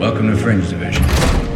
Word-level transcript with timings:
Welcome 0.00 0.30
to 0.30 0.36
Fringe 0.38 0.66
Division. 0.66 1.49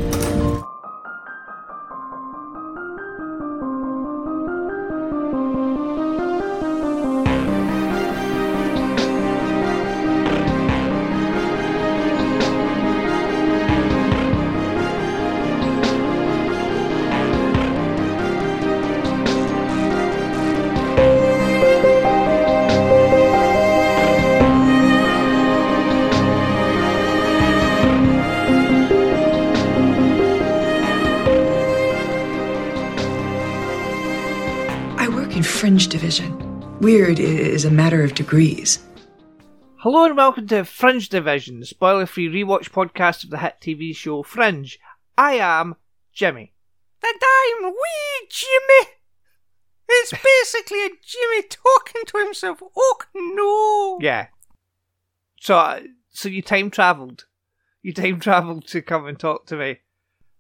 Weird 36.85 37.19
is 37.19 37.65
a 37.65 37.71
matter 37.71 38.05
of 38.05 38.15
degrees. 38.15 38.85
Hello 39.77 40.05
and 40.05 40.19
welcome 40.19 40.47
to 40.49 40.67
Fringe 40.67 41.09
Division, 41.09 41.61
the 41.61 41.65
spoiler 41.65 42.05
free 42.05 42.29
rewatch 42.29 42.73
podcast 42.73 43.25
of 43.25 43.31
the 43.31 43.39
hit 43.39 43.55
TV 43.59 43.97
show 43.97 44.23
Fringe. 44.23 44.79
I 45.17 45.37
am 45.37 45.77
Jimmy. 46.13 46.53
And 47.03 47.19
I'm 47.23 47.65
wee 47.71 48.29
Jimmy. 48.29 48.91
It's 49.89 50.11
basically 50.43 50.85
a 50.85 50.91
Jimmy 51.03 51.45
talking 51.49 52.03
to 52.05 52.19
himself. 52.19 52.63
Oh 52.77 52.97
no! 53.15 54.05
Yeah. 54.05 54.27
So, 55.41 55.57
uh, 55.57 55.81
so 56.11 56.29
you 56.29 56.43
time 56.43 56.71
travelled. 56.71 57.25
You 57.81 57.95
time 57.95 58.21
travelled 58.21 58.67
to 58.67 58.83
come 58.83 59.07
and 59.07 59.19
talk 59.19 59.47
to 59.47 59.57
me. 59.57 59.79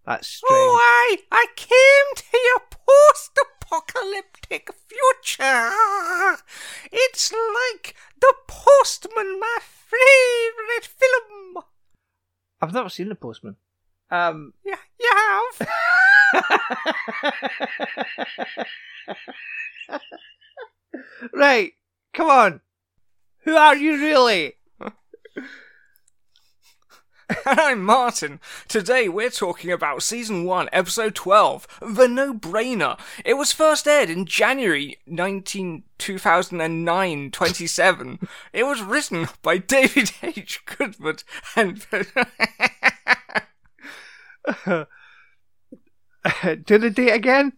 That's 0.04 0.28
strange. 0.28 0.50
Oh, 0.52 0.78
I 0.78 1.16
I 1.32 1.46
came 1.56 2.16
to 2.16 2.38
your 2.38 2.60
post-apocalyptic 3.74 4.70
future. 4.88 5.70
It's 6.92 7.32
like 7.32 7.94
The 8.20 8.34
Postman, 8.46 9.40
my 9.40 9.58
favourite 9.62 10.86
film. 10.86 11.64
I've 12.60 12.72
never 12.74 12.88
seen 12.88 13.08
The 13.08 13.14
Postman. 13.14 13.56
Um, 14.10 14.52
Yeah, 14.64 14.76
you 15.00 15.10
have. 15.16 15.68
right, 21.32 21.72
come 22.12 22.30
on. 22.30 22.60
Who 23.44 23.54
are 23.56 23.76
you 23.76 23.96
really? 23.98 24.54
And 27.46 27.60
I'm 27.60 27.84
Martin. 27.84 28.40
Today 28.68 29.08
we're 29.08 29.30
talking 29.30 29.70
about 29.70 30.02
season 30.02 30.44
1, 30.44 30.68
episode 30.72 31.14
12, 31.14 31.66
The 31.80 32.06
No 32.06 32.34
Brainer. 32.34 32.98
It 33.24 33.34
was 33.34 33.52
first 33.52 33.86
aired 33.88 34.10
in 34.10 34.26
January 34.26 34.98
19, 35.06 35.84
2009, 35.98 37.30
27. 37.30 38.28
It 38.52 38.64
was 38.64 38.82
written 38.82 39.28
by 39.42 39.58
David 39.58 40.12
H. 40.22 40.64
Goodman 40.66 41.16
and. 41.56 41.86
Do 46.66 46.78
the 46.78 46.90
date 46.90 47.12
again? 47.12 47.54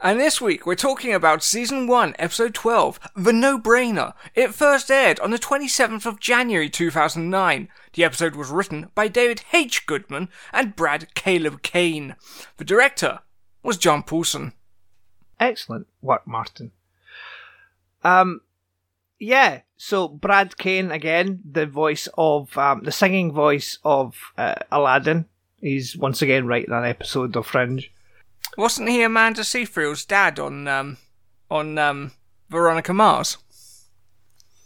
And 0.00 0.20
this 0.20 0.40
week 0.40 0.64
we're 0.64 0.76
talking 0.76 1.12
about 1.12 1.42
season 1.42 1.88
1, 1.88 2.14
episode 2.20 2.54
12, 2.54 3.00
The 3.16 3.32
No 3.32 3.58
Brainer. 3.58 4.12
It 4.36 4.54
first 4.54 4.92
aired 4.92 5.18
on 5.18 5.32
the 5.32 5.38
27th 5.40 6.06
of 6.06 6.20
January 6.20 6.70
2009. 6.70 7.68
The 7.98 8.04
episode 8.04 8.36
was 8.36 8.50
written 8.50 8.92
by 8.94 9.08
David 9.08 9.42
H. 9.52 9.84
Goodman 9.84 10.28
and 10.52 10.76
Brad 10.76 11.12
Caleb 11.16 11.62
Kane. 11.62 12.14
The 12.56 12.64
director 12.64 13.22
was 13.64 13.76
John 13.76 14.04
Polson. 14.04 14.52
Excellent 15.40 15.88
work, 16.00 16.24
Martin. 16.24 16.70
Um, 18.04 18.42
yeah. 19.18 19.62
So 19.76 20.06
Brad 20.06 20.56
Kane 20.58 20.92
again, 20.92 21.40
the 21.44 21.66
voice 21.66 22.06
of 22.16 22.56
um, 22.56 22.84
the 22.84 22.92
singing 22.92 23.32
voice 23.32 23.80
of 23.84 24.14
uh, 24.36 24.54
Aladdin. 24.70 25.24
He's 25.60 25.96
once 25.96 26.22
again 26.22 26.46
writing 26.46 26.72
an 26.72 26.84
episode 26.84 27.34
of 27.34 27.48
Fringe. 27.48 27.90
Wasn't 28.56 28.88
he 28.88 29.02
Amanda 29.02 29.42
Seyfried's 29.42 30.04
dad 30.04 30.38
on 30.38 30.68
um 30.68 30.98
on 31.50 31.76
um 31.78 32.12
Veronica 32.48 32.94
Mars? 32.94 33.38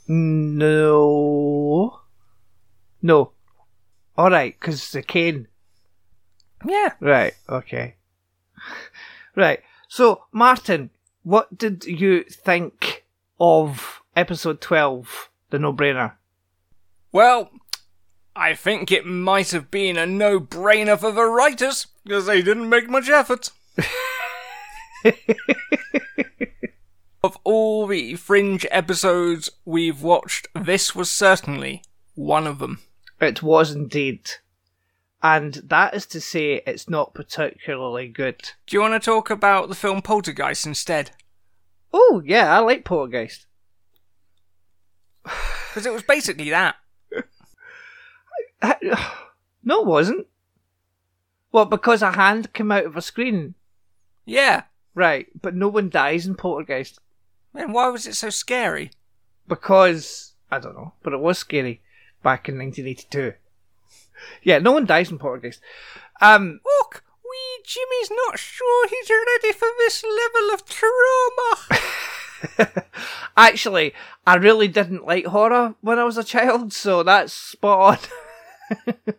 No, 0.07 2.02
no. 3.03 3.33
All 4.17 4.31
right, 4.31 4.59
because 4.59 4.91
the 4.93 5.03
cane. 5.03 5.49
Yeah. 6.67 6.93
Right. 7.01 7.35
Okay. 7.49 7.97
right. 9.37 9.61
So, 9.89 10.25
Martin, 10.33 10.91
what 11.23 11.59
did 11.59 11.85
you 11.85 12.23
think 12.25 13.05
of 13.41 14.03
episode 14.15 14.61
twelve, 14.61 15.31
the 15.51 15.59
no-brainer? 15.59 16.13
Well, 17.11 17.51
I 18.35 18.55
think 18.55 18.91
it 18.91 19.05
might 19.05 19.51
have 19.51 19.71
been 19.71 19.99
a 19.99 20.07
no-brainer 20.07 20.99
for 20.99 21.13
the 21.13 21.25
writers 21.25 21.89
because 22.05 22.27
they 22.27 22.41
didn't 22.41 22.69
make 22.69 22.89
much 22.89 23.09
effort. 23.09 23.51
of 27.25 27.39
all 27.45 27.87
the 27.87 28.17
fringe 28.17 28.67
episodes 28.71 29.51
we've 29.65 30.03
watched, 30.03 30.49
this 30.55 30.95
was 30.95 31.11
certainly 31.11 31.83
one 32.15 32.47
of 32.47 32.59
them. 32.59 32.81
It 33.23 33.41
was 33.41 33.71
indeed. 33.71 34.29
And 35.23 35.55
that 35.55 35.95
is 35.95 36.07
to 36.07 36.21
say, 36.21 36.61
it's 36.67 36.91
not 36.91 37.15
particularly 37.15 38.09
good. 38.09 38.51
Do 38.67 38.77
you 38.77 38.81
want 38.81 39.01
to 39.01 39.05
talk 39.05 39.31
about 39.31 39.69
the 39.69 39.77
film 39.77 40.03
Poltergeist 40.03 40.67
instead? 40.67 41.13
Oh, 41.93 42.21
yeah, 42.25 42.53
I 42.53 42.59
like 42.59 42.85
Poltergeist. 42.85 43.47
Because 45.73 45.87
it 45.87 45.93
was 45.95 46.03
basically 46.03 46.51
that. 46.51 46.77
no, 49.63 49.81
it 49.81 49.87
wasn't. 49.87 50.27
What, 51.51 51.71
because 51.71 52.03
a 52.03 52.13
hand 52.13 52.53
came 52.53 52.71
out 52.71 52.85
of 52.85 52.95
a 52.95 53.01
screen? 53.01 53.55
Yeah. 54.27 54.65
Right, 54.95 55.29
but 55.41 55.55
no 55.55 55.69
one 55.69 55.89
dies 55.89 56.27
in 56.27 56.35
Poltergeist. 56.35 56.99
Man, 57.55 57.73
why 57.73 57.89
was 57.89 58.07
it 58.07 58.17
so 58.17 58.29
scary? 58.29 58.91
Because, 59.49 60.35
I 60.51 60.59
don't 60.59 60.75
know, 60.75 60.93
but 61.03 61.15
it 61.15 61.21
was 61.21 61.39
scary 61.39 61.81
back 62.23 62.49
in 62.49 62.59
1982. 62.59 63.35
Yeah, 64.43 64.59
no 64.59 64.73
one 64.73 64.87
dies 64.87 65.11
in 65.11 65.19
Poltergeist. 65.19 65.61
Um, 66.21 66.61
Look, 66.65 67.05
wee 67.25 67.63
Jimmy's 67.65 68.11
not 68.11 68.39
sure 68.39 68.89
he's 68.89 69.11
ready 69.11 69.53
for 69.53 69.69
this 69.79 70.05
level 70.05 70.55
of 70.55 70.65
trauma. 70.65 72.85
actually, 73.37 73.93
I 74.27 74.37
really 74.37 74.69
didn't 74.69 75.07
like 75.07 75.27
horror 75.27 75.75
when 75.81 75.99
I 75.99 76.05
was 76.05 76.17
a 76.17 76.25
child, 76.25 76.73
so 76.73 77.03
that's 77.03 77.33
spot 77.33 78.09
on. 78.87 78.95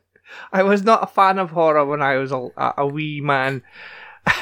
I 0.52 0.64
was 0.64 0.84
not 0.84 1.04
a 1.04 1.08
fan 1.08 1.40
of 1.40 1.52
horror 1.52 1.86
when 1.86 2.02
I 2.02 2.18
was 2.18 2.32
a, 2.32 2.50
a, 2.58 2.74
a 2.80 2.88
wee 2.88 3.22
man. 3.22 3.62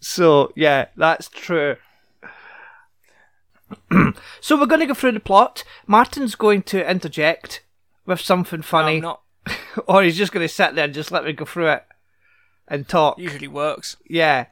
so, 0.00 0.52
yeah, 0.56 0.86
that's 0.96 1.28
true. 1.28 1.76
so 4.40 4.58
we're 4.58 4.66
going 4.66 4.80
to 4.80 4.86
go 4.86 4.94
through 4.94 5.12
the 5.12 5.20
plot. 5.20 5.64
Martin's 5.86 6.34
going 6.34 6.62
to 6.64 6.88
interject 6.88 7.62
with 8.06 8.20
something 8.20 8.62
funny, 8.62 9.00
not. 9.00 9.22
or 9.86 10.02
he's 10.02 10.16
just 10.16 10.32
going 10.32 10.46
to 10.46 10.52
sit 10.52 10.74
there 10.74 10.84
and 10.84 10.94
just 10.94 11.12
let 11.12 11.24
me 11.24 11.32
go 11.32 11.44
through 11.44 11.68
it 11.68 11.84
and 12.68 12.88
talk. 12.88 13.18
Usually 13.18 13.48
works. 13.48 13.96
Yeah. 14.08 14.46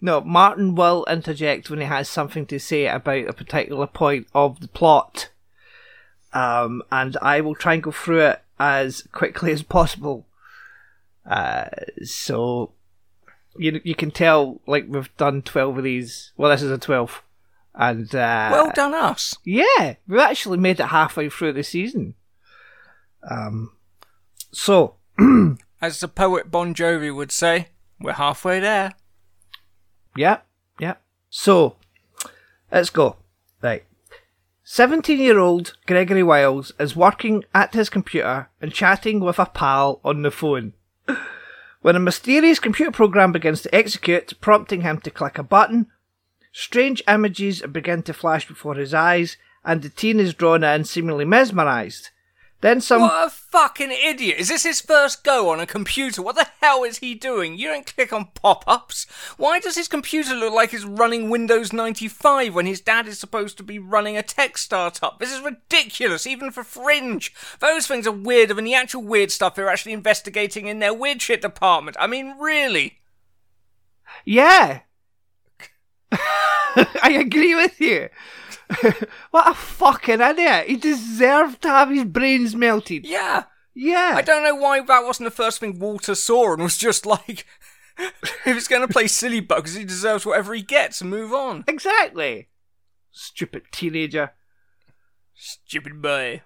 No, 0.00 0.20
Martin 0.20 0.74
will 0.74 1.06
interject 1.08 1.70
when 1.70 1.80
he 1.80 1.86
has 1.86 2.08
something 2.08 2.46
to 2.46 2.58
say 2.58 2.86
about 2.86 3.28
a 3.28 3.32
particular 3.32 3.86
point 3.86 4.26
of 4.34 4.60
the 4.60 4.68
plot. 4.68 5.30
Um, 6.32 6.82
and 6.90 7.16
I 7.22 7.40
will 7.40 7.54
try 7.54 7.74
and 7.74 7.82
go 7.82 7.92
through 7.92 8.26
it 8.26 8.42
as 8.58 9.02
quickly 9.12 9.52
as 9.52 9.62
possible. 9.62 10.26
Uh, 11.24 11.68
so 12.02 12.72
you 13.56 13.80
you 13.84 13.94
can 13.94 14.10
tell 14.10 14.60
like 14.66 14.84
we've 14.88 15.16
done 15.16 15.42
twelve 15.42 15.78
of 15.78 15.84
these. 15.84 16.32
Well, 16.36 16.50
this 16.50 16.62
is 16.62 16.70
a 16.70 16.78
twelve, 16.78 17.22
and 17.74 18.14
uh, 18.14 18.48
Well 18.52 18.72
done, 18.74 18.94
us. 18.94 19.36
yeah, 19.44 19.96
we 20.06 20.18
actually 20.20 20.58
made 20.58 20.80
it 20.80 20.86
halfway 20.86 21.28
through 21.28 21.54
the 21.54 21.62
season. 21.64 22.14
Um, 23.28 23.72
so 24.52 24.96
As 25.80 26.00
the 26.00 26.08
poet 26.08 26.50
Bon 26.50 26.74
Jovi 26.74 27.14
would 27.14 27.30
say, 27.30 27.68
we're 28.00 28.12
halfway 28.14 28.58
there. 28.58 28.92
Yeah, 30.16 30.38
yeah. 30.78 30.94
So, 31.28 31.76
let's 32.72 32.90
go. 32.90 33.16
Right. 33.62 33.84
17 34.64 35.18
year 35.18 35.38
old 35.38 35.76
Gregory 35.86 36.22
Wiles 36.22 36.72
is 36.78 36.96
working 36.96 37.44
at 37.54 37.74
his 37.74 37.90
computer 37.90 38.48
and 38.62 38.72
chatting 38.72 39.20
with 39.20 39.38
a 39.38 39.44
pal 39.46 40.00
on 40.04 40.22
the 40.22 40.30
phone. 40.30 40.72
When 41.82 41.96
a 41.96 42.00
mysterious 42.00 42.58
computer 42.58 42.90
program 42.90 43.30
begins 43.32 43.60
to 43.62 43.74
execute, 43.74 44.40
prompting 44.40 44.80
him 44.80 45.00
to 45.00 45.10
click 45.10 45.36
a 45.36 45.42
button, 45.42 45.88
strange 46.54 47.02
images 47.08 47.60
begin 47.62 48.02
to 48.04 48.14
flash 48.14 48.48
before 48.48 48.76
his 48.76 48.94
eyes, 48.94 49.36
and 49.64 49.82
the 49.82 49.90
teen 49.90 50.20
is 50.20 50.32
drawn 50.32 50.64
in, 50.64 50.84
seemingly 50.84 51.24
mesmerised. 51.24 52.10
Then 52.60 52.80
some. 52.80 53.02
What 53.02 53.26
a 53.26 53.30
fucking 53.30 53.90
idiot. 53.90 54.38
Is 54.38 54.48
this 54.48 54.62
his 54.62 54.80
first 54.80 55.22
go 55.22 55.50
on 55.50 55.60
a 55.60 55.66
computer? 55.66 56.22
What 56.22 56.36
the 56.36 56.46
hell 56.62 56.82
is 56.82 56.98
he 56.98 57.14
doing? 57.14 57.58
You 57.58 57.68
don't 57.68 57.84
click 57.84 58.10
on 58.10 58.28
pop 58.34 58.64
ups. 58.66 59.04
Why 59.36 59.60
does 59.60 59.74
his 59.74 59.88
computer 59.88 60.34
look 60.34 60.54
like 60.54 60.72
it's 60.72 60.84
running 60.84 61.28
Windows 61.28 61.74
95 61.74 62.54
when 62.54 62.64
his 62.64 62.80
dad 62.80 63.06
is 63.06 63.18
supposed 63.18 63.58
to 63.58 63.62
be 63.62 63.78
running 63.78 64.16
a 64.16 64.22
tech 64.22 64.56
startup? 64.56 65.18
This 65.18 65.30
is 65.30 65.42
ridiculous, 65.42 66.26
even 66.26 66.50
for 66.50 66.64
Fringe. 66.64 67.34
Those 67.60 67.86
things 67.86 68.06
are 68.06 68.12
weirder 68.12 68.54
than 68.54 68.64
the 68.64 68.74
actual 68.74 69.02
weird 69.02 69.30
stuff 69.30 69.56
they're 69.56 69.68
actually 69.68 69.92
investigating 69.92 70.66
in 70.66 70.78
their 70.78 70.94
weird 70.94 71.20
shit 71.20 71.42
department. 71.42 71.98
I 72.00 72.06
mean, 72.06 72.38
really? 72.38 73.00
Yeah. 74.24 74.80
I 77.02 77.16
agree 77.20 77.54
with 77.54 77.80
you. 77.80 78.08
what 79.30 79.48
a 79.48 79.54
fucking 79.54 80.20
idiot. 80.20 80.66
He 80.68 80.76
deserved 80.76 81.62
to 81.62 81.68
have 81.68 81.90
his 81.90 82.04
brains 82.04 82.54
melted. 82.56 83.06
Yeah. 83.06 83.44
Yeah. 83.74 84.14
I 84.16 84.22
don't 84.22 84.44
know 84.44 84.54
why 84.54 84.80
that 84.80 85.04
wasn't 85.04 85.26
the 85.26 85.30
first 85.30 85.60
thing 85.60 85.78
Walter 85.78 86.14
saw 86.14 86.52
and 86.52 86.62
was 86.62 86.78
just 86.78 87.06
like, 87.06 87.46
if 87.98 88.42
he's 88.44 88.68
going 88.68 88.86
to 88.86 88.92
play 88.92 89.06
silly 89.06 89.40
bugs, 89.40 89.74
he 89.74 89.84
deserves 89.84 90.24
whatever 90.26 90.54
he 90.54 90.62
gets 90.62 91.00
and 91.00 91.10
move 91.10 91.32
on. 91.32 91.64
Exactly. 91.66 92.48
Stupid 93.12 93.64
teenager. 93.70 94.32
Stupid 95.34 96.00
boy. 96.00 96.42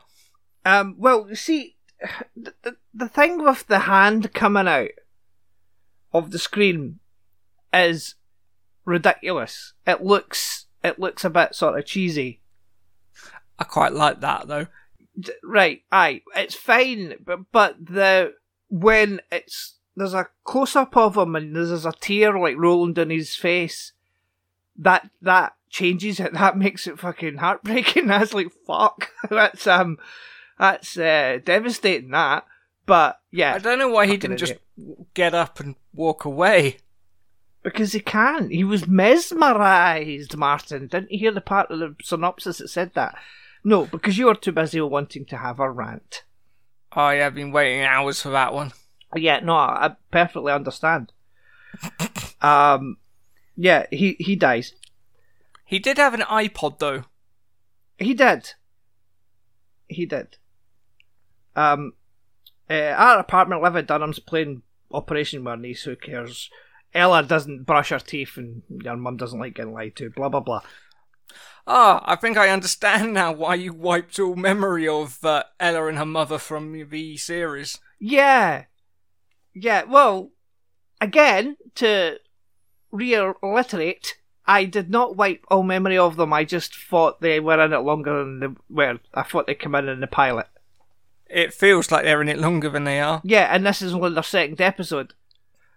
Um, 0.65 0.97
well, 0.99 1.27
you 1.29 1.37
see, 1.37 1.77
the, 2.37 2.55
the, 2.63 2.77
the 2.93 3.09
thing 3.09 3.43
with 3.43 3.67
the 3.67 3.81
hand 3.81 4.33
coming 4.33 4.69
out 4.69 4.91
of 6.13 6.31
the 6.31 6.39
screen 6.39 7.01
is 7.73 8.15
ridiculous. 8.89 9.75
It 9.87 10.03
looks 10.03 10.67
it 10.83 10.99
looks 10.99 11.25
a 11.25 11.31
bit 11.31 11.55
sort 11.55 11.79
of 11.79 11.85
cheesy. 11.87 12.41
I 13.59 13.65
quite 13.65 13.93
like 13.93 14.21
that 14.21 14.49
though. 14.49 14.67
D- 15.19 15.33
Right, 15.43 15.83
aye, 15.93 16.23
it's 16.35 16.55
fine, 16.55 17.15
but 17.25 17.41
but 17.53 17.77
the 17.85 18.35
when 18.69 19.21
it's 19.31 19.77
there's 19.97 20.15
a 20.15 20.29
close 20.45 20.77
up 20.77 20.97
of 20.97 21.17
him 21.17 21.35
and 21.37 21.55
there's 21.55 21.85
a 21.85 21.93
tear 21.93 22.39
like 22.39 22.57
rolling 22.57 22.95
down 22.95 23.11
his 23.11 23.35
face, 23.35 23.93
that 24.77 25.11
that 25.23 25.55
changes 25.71 26.21
it. 26.21 26.33
That 26.35 26.57
makes 26.57 26.87
it 26.87 26.99
fucking 26.99 27.39
heartbreaking. 27.39 28.07
That's 28.09 28.33
like 28.33 28.53
fuck. 28.67 29.11
that's 29.31 29.67
um, 29.67 29.99
that's 30.59 30.97
uh, 30.97 31.39
devastating. 31.45 32.11
That, 32.11 32.47
but 32.87 33.21
yeah, 33.33 33.55
I 33.55 33.59
don't 33.59 33.79
know 33.79 33.89
why 33.89 34.07
he 34.07 34.17
didn't 34.17 34.39
just 34.39 34.55
get 35.15 35.35
up 35.35 35.59
and 35.61 35.75
walk 35.93 36.25
away. 36.25 36.79
Because 37.63 37.93
he 37.93 38.01
can't. 38.01 38.51
He 38.51 38.65
was 38.65 38.87
mesmerised, 38.87 40.37
Martin. 40.37 40.87
Didn't 40.87 41.11
you 41.11 41.19
hear 41.19 41.33
the 41.33 41.41
part 41.41 41.71
of 41.71 41.81
the 41.81 41.97
synopsis 42.03 42.59
that 42.59 42.69
said 42.69 42.93
that? 42.95 43.17
No, 43.65 43.87
because 43.87 44.17
you 44.17 44.27
were 44.27 44.35
too 44.35 44.53
busy 44.53 44.81
wanting 44.81 45.25
to 45.27 45.37
have 45.37 45.59
a 45.59 45.71
rant. 45.71 46.25
Oh 46.97 47.11
yeah, 47.11 47.27
I've 47.27 47.35
been 47.35 47.53
waiting 47.53 47.83
hours 47.83 48.23
for 48.23 48.31
that 48.31 48.55
one. 48.55 48.73
Yeah, 49.15 49.41
no, 49.41 49.55
I 49.55 49.97
perfectly 50.11 50.53
understand. 50.53 51.13
um, 52.41 52.99
yeah, 53.57 53.87
he, 53.91 54.17
he 54.19 54.37
dies. 54.37 54.75
He 55.65 55.79
did 55.79 55.99
have 55.99 56.15
an 56.15 56.21
iPod 56.21 56.79
though. 56.79 57.05
He 57.99 58.15
did. 58.15 58.53
He 59.89 60.07
did. 60.07 60.37
Um, 61.57 61.95
uh, 62.71 62.95
our 62.97 63.19
apartment, 63.19 63.63
Liv 63.63 63.77
at 63.77 63.87
Dunham's 63.87 64.19
playing 64.19 64.63
Operation 64.91 65.45
with 65.45 65.81
who 65.81 65.97
cares? 65.97 66.51
Ella 66.95 67.23
doesn't 67.23 67.65
brush 67.65 67.91
her 67.91 67.99
teeth 67.99 68.37
and 68.37 68.63
your 68.83 68.97
mum 68.97 69.17
doesn't 69.17 69.39
like 69.39 69.55
getting 69.55 69.73
lied 69.73 69.97
to, 69.97 70.11
blah 70.11 70.29
blah 70.29 70.41
blah. 70.41 70.61
Ah, 71.67 72.03
I 72.07 72.17
think 72.17 72.39
I 72.39 72.49
understand 72.49 73.13
now 73.13 73.31
why 73.33 73.55
you 73.55 73.75
wiped 73.75 74.19
all 74.19 74.37
memory 74.37 74.89
of 74.89 75.23
uh, 75.23 75.43
Ella 75.61 75.87
and 75.87 75.99
her 75.99 76.07
mother 76.07 76.39
from 76.39 76.73
the 76.89 77.17
series. 77.19 77.79
Yeah. 78.01 78.65
Yeah, 79.53 79.83
well, 79.85 80.31
again, 81.01 81.57
to 81.75 82.19
reiterate, 82.91 84.17
I 84.47 84.65
did 84.65 84.89
not 84.89 85.17
wipe 85.17 85.45
all 85.51 85.63
memory 85.63 85.99
of 85.99 86.17
them. 86.17 86.33
I 86.33 86.45
just 86.45 86.75
thought 86.75 87.21
they 87.21 87.39
were 87.39 87.63
in 87.63 87.75
it 87.75 87.81
longer 87.81 88.19
than 88.25 88.41
they 88.41 88.49
were. 88.71 89.01
I 89.13 89.23
thought 89.23 89.47
they 89.47 89.55
came 89.55 89.75
in 89.75 89.89
in 89.89 90.01
the 90.01 90.07
pilot. 90.07 90.47
It 91.29 91.53
feels 91.53 91.91
like 91.91 92.05
they're 92.05 92.23
in 92.23 92.31
it 92.31 92.39
longer 92.39 92.71
than 92.71 92.85
they 92.85 93.01
are, 93.01 93.21
Yeah, 93.25 93.55
and 93.55 93.67
this 93.67 93.83
is 93.83 93.93
only 93.93 94.15
their 94.15 94.23
second 94.23 94.61
episode. 94.63 95.13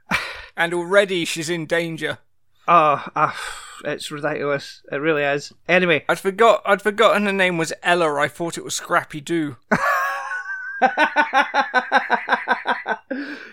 and 0.62 0.74
already 0.76 1.26
she's 1.26 1.50
in 1.50 1.66
danger. 1.66 2.20
Oh, 2.68 3.04
ah, 3.16 3.36
it's 3.84 4.12
ridiculous. 4.12 4.84
It 4.92 4.98
really 4.98 5.24
is. 5.24 5.52
Anyway, 5.68 6.06
I'd 6.08 6.20
forgot. 6.20 6.62
I'd 6.68 6.84
forgotten 6.84 7.26
her 7.26 7.34
name 7.34 7.58
was 7.58 7.74
Ella. 7.82 8.14
I 8.22 8.28
thought 8.28 8.60
it 8.60 8.64
was 8.64 8.76
Scrappy 8.76 9.22
Doo. 9.22 9.58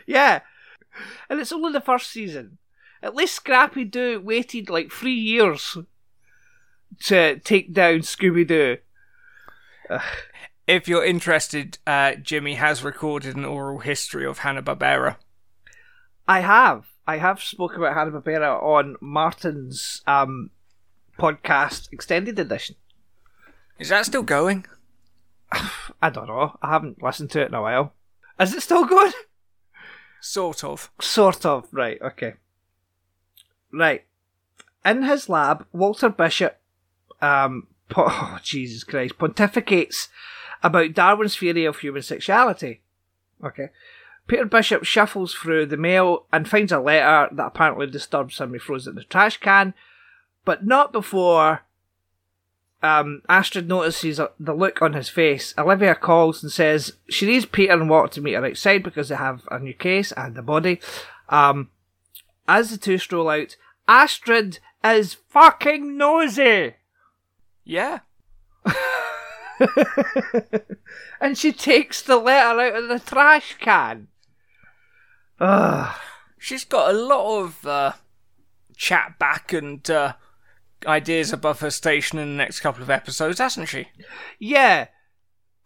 yeah. 0.06 0.40
And 1.30 1.40
it's 1.40 1.50
only 1.50 1.72
the 1.72 1.80
first 1.80 2.10
season. 2.10 2.58
At 3.02 3.14
least 3.14 3.36
Scrappy 3.36 3.84
Doo 3.84 4.20
waited 4.20 4.68
like 4.68 4.92
three 4.92 5.14
years 5.14 5.78
to 7.04 7.38
take 7.38 7.72
down 7.72 8.00
Scooby 8.00 8.46
Doo. 8.46 8.76
If 10.66 10.86
you're 10.86 11.06
interested, 11.06 11.78
uh, 11.86 12.16
Jimmy 12.16 12.56
has 12.56 12.84
recorded 12.84 13.34
an 13.34 13.46
oral 13.46 13.78
history 13.78 14.26
of 14.26 14.40
Hanna 14.40 14.62
Barbera. 14.62 15.16
I 16.28 16.40
have. 16.40 16.84
I 17.08 17.16
have 17.16 17.42
spoken 17.42 17.78
about 17.78 17.94
Hanna 17.94 18.10
Barbera 18.10 18.62
on 18.62 18.96
Martin's 19.00 20.02
um, 20.06 20.50
podcast 21.18 21.90
extended 21.90 22.38
edition. 22.38 22.76
Is 23.78 23.88
that 23.88 24.04
still 24.04 24.22
going? 24.22 24.66
I 26.02 26.10
don't 26.10 26.26
know. 26.26 26.58
I 26.60 26.68
haven't 26.68 27.02
listened 27.02 27.30
to 27.30 27.40
it 27.40 27.48
in 27.48 27.54
a 27.54 27.62
while. 27.62 27.94
Is 28.38 28.52
it 28.52 28.62
still 28.62 28.84
going? 28.84 29.12
Sort 30.20 30.62
of. 30.62 30.90
Sort 31.00 31.46
of. 31.46 31.66
Right, 31.72 31.98
okay. 32.02 32.34
Right. 33.72 34.04
In 34.84 35.04
his 35.04 35.30
lab, 35.30 35.64
Walter 35.72 36.10
Bishop, 36.10 36.60
um, 37.22 37.68
po- 37.88 38.04
oh, 38.10 38.38
Jesus 38.42 38.84
Christ, 38.84 39.16
pontificates 39.16 40.08
about 40.62 40.92
Darwin's 40.92 41.38
theory 41.38 41.64
of 41.64 41.78
human 41.78 42.02
sexuality. 42.02 42.82
Okay. 43.42 43.70
Peter 44.28 44.44
Bishop 44.44 44.84
shuffles 44.84 45.34
through 45.34 45.66
the 45.66 45.76
mail 45.76 46.26
and 46.32 46.48
finds 46.48 46.70
a 46.70 46.78
letter 46.78 47.34
that 47.34 47.46
apparently 47.46 47.86
disturbs 47.86 48.38
him. 48.38 48.52
He 48.52 48.58
throws 48.58 48.86
it 48.86 48.90
in 48.90 48.96
the 48.96 49.04
trash 49.04 49.38
can, 49.38 49.72
but 50.44 50.66
not 50.66 50.92
before 50.92 51.62
um, 52.82 53.22
Astrid 53.28 53.68
notices 53.68 54.20
the 54.38 54.54
look 54.54 54.82
on 54.82 54.92
his 54.92 55.08
face. 55.08 55.54
Olivia 55.56 55.94
calls 55.94 56.42
and 56.42 56.52
says 56.52 56.92
she 57.08 57.26
needs 57.26 57.46
Peter 57.46 57.72
and 57.72 57.88
Walter 57.88 58.14
to 58.14 58.20
meet 58.20 58.34
her 58.34 58.44
outside 58.44 58.82
because 58.82 59.08
they 59.08 59.16
have 59.16 59.48
a 59.50 59.58
new 59.58 59.72
case 59.72 60.12
and 60.12 60.34
the 60.34 60.42
body. 60.42 60.78
Um, 61.30 61.70
as 62.46 62.70
the 62.70 62.76
two 62.76 62.98
stroll 62.98 63.30
out, 63.30 63.56
Astrid 63.88 64.58
is 64.84 65.14
fucking 65.14 65.96
nosy. 65.96 66.74
Yeah. 67.64 68.00
and 71.20 71.36
she 71.36 71.52
takes 71.52 72.02
the 72.02 72.18
letter 72.18 72.60
out 72.60 72.76
of 72.76 72.88
the 72.88 73.00
trash 73.00 73.56
can. 73.58 74.08
Ugh. 75.40 75.94
She's 76.38 76.64
got 76.64 76.90
a 76.90 76.98
lot 76.98 77.40
of 77.40 77.66
uh, 77.66 77.92
chat 78.76 79.18
back 79.18 79.52
and 79.52 79.88
uh, 79.90 80.14
ideas 80.86 81.32
above 81.32 81.60
her 81.60 81.70
station 81.70 82.18
in 82.18 82.30
the 82.30 82.36
next 82.36 82.60
couple 82.60 82.82
of 82.82 82.90
episodes, 82.90 83.38
hasn't 83.38 83.68
she? 83.68 83.88
Yeah, 84.38 84.86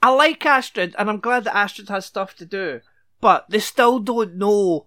I 0.03 0.11
like 0.11 0.45
Astrid, 0.45 0.95
and 0.99 1.09
I'm 1.09 1.21
glad 1.21 1.45
that 1.45 1.57
Astrid 1.57 1.89
has 1.89 2.07
stuff 2.07 2.35
to 2.37 2.47
do, 2.47 2.81
but 3.21 3.49
they 3.49 3.61
still 3.61 3.99
don't 3.99 4.37
know. 4.37 4.87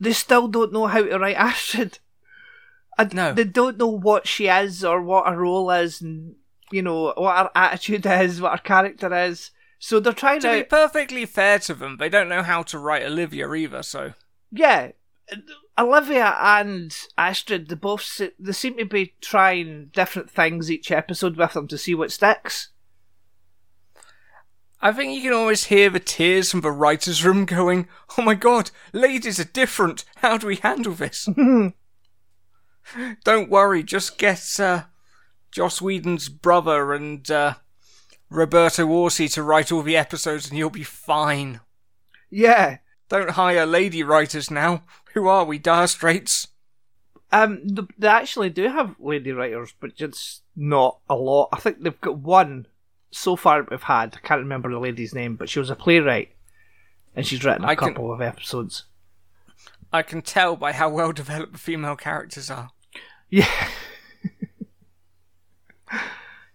They 0.00 0.12
still 0.12 0.48
don't 0.48 0.72
know 0.72 0.86
how 0.86 1.02
to 1.02 1.18
write 1.18 1.36
Astrid. 1.36 1.98
And 2.98 3.14
No. 3.14 3.32
They 3.32 3.44
don't 3.44 3.78
know 3.78 3.88
what 3.88 4.26
she 4.26 4.48
is 4.48 4.84
or 4.84 5.00
what 5.02 5.26
her 5.26 5.38
role 5.38 5.70
is, 5.70 6.00
and 6.02 6.34
you 6.70 6.82
know 6.82 7.14
what 7.16 7.36
her 7.36 7.50
attitude 7.54 8.06
is, 8.06 8.40
what 8.40 8.52
her 8.52 8.58
character 8.58 9.14
is. 9.14 9.50
So 9.84 10.00
they're 10.00 10.14
trying 10.14 10.40
To 10.40 10.48
to, 10.48 10.54
be 10.54 10.64
perfectly 10.64 11.26
fair 11.26 11.58
to 11.58 11.74
them, 11.74 11.98
they 11.98 12.08
don't 12.08 12.30
know 12.30 12.42
how 12.42 12.62
to 12.62 12.78
write 12.78 13.02
Olivia 13.02 13.52
either, 13.52 13.82
so. 13.82 14.14
yeah. 14.50 14.92
Olivia 15.76 16.34
and 16.40 16.96
Astrid, 17.18 17.68
they 17.68 17.74
both 17.74 18.18
they 18.38 18.52
seem 18.52 18.78
to 18.78 18.86
be 18.86 19.12
trying 19.20 19.90
different 19.92 20.30
things 20.30 20.70
each 20.70 20.90
episode 20.90 21.36
with 21.36 21.52
them 21.52 21.68
to 21.68 21.76
see 21.76 21.94
what 21.94 22.10
sticks. 22.12 22.70
I 24.80 24.90
think 24.90 25.14
you 25.14 25.20
can 25.22 25.34
always 25.34 25.64
hear 25.64 25.90
the 25.90 26.00
tears 26.00 26.50
from 26.50 26.62
the 26.62 26.72
writer's 26.72 27.22
room 27.22 27.44
going, 27.44 27.86
Oh 28.16 28.22
my 28.22 28.34
god, 28.34 28.70
ladies 28.94 29.38
are 29.38 29.44
different. 29.44 30.06
How 30.16 30.38
do 30.38 30.46
we 30.46 30.56
handle 30.56 30.94
this? 30.94 31.28
Don't 33.24 33.50
worry, 33.50 33.82
just 33.82 34.16
get 34.16 34.58
uh, 34.58 34.84
Joss 35.50 35.82
Whedon's 35.82 36.30
brother 36.30 36.94
and 36.94 37.30
uh, 37.30 37.54
Roberto 38.30 38.86
Orci 38.86 39.32
to 39.34 39.42
write 39.42 39.70
all 39.72 39.82
the 39.82 39.96
episodes 39.96 40.48
and 40.48 40.58
you'll 40.58 40.70
be 40.70 40.82
fine. 40.82 41.60
Yeah, 42.30 42.78
Don't 43.08 43.30
hire 43.30 43.64
lady 43.66 44.02
writers 44.02 44.50
now. 44.50 44.82
Who 45.12 45.28
are 45.28 45.44
we, 45.44 45.58
Dire 45.58 45.86
Straits? 45.86 46.48
Um, 47.30 47.62
they 47.98 48.08
actually 48.08 48.50
do 48.50 48.64
have 48.68 48.96
lady 48.98 49.32
writers, 49.32 49.74
but 49.80 49.94
just 49.94 50.42
not 50.56 50.98
a 51.08 51.14
lot. 51.14 51.48
I 51.52 51.58
think 51.58 51.80
they've 51.82 52.00
got 52.00 52.18
one 52.18 52.66
so 53.10 53.36
far 53.36 53.66
we've 53.70 53.82
had. 53.82 54.16
I 54.16 54.26
can't 54.26 54.40
remember 54.40 54.70
the 54.70 54.78
lady's 54.78 55.14
name, 55.14 55.36
but 55.36 55.48
she 55.48 55.58
was 55.60 55.70
a 55.70 55.76
playwright, 55.76 56.32
and 57.14 57.24
she's 57.26 57.44
written 57.44 57.64
a 57.64 57.68
I 57.68 57.74
can- 57.76 57.88
couple 57.94 58.12
of 58.12 58.20
episodes. 58.20 58.84
I 59.92 60.02
can 60.02 60.22
tell 60.22 60.56
by 60.56 60.72
how 60.72 60.88
well 60.88 61.12
developed 61.12 61.52
the 61.52 61.58
female 61.58 61.94
characters 61.96 62.50
are. 62.50 62.70
Yeah. 63.30 63.68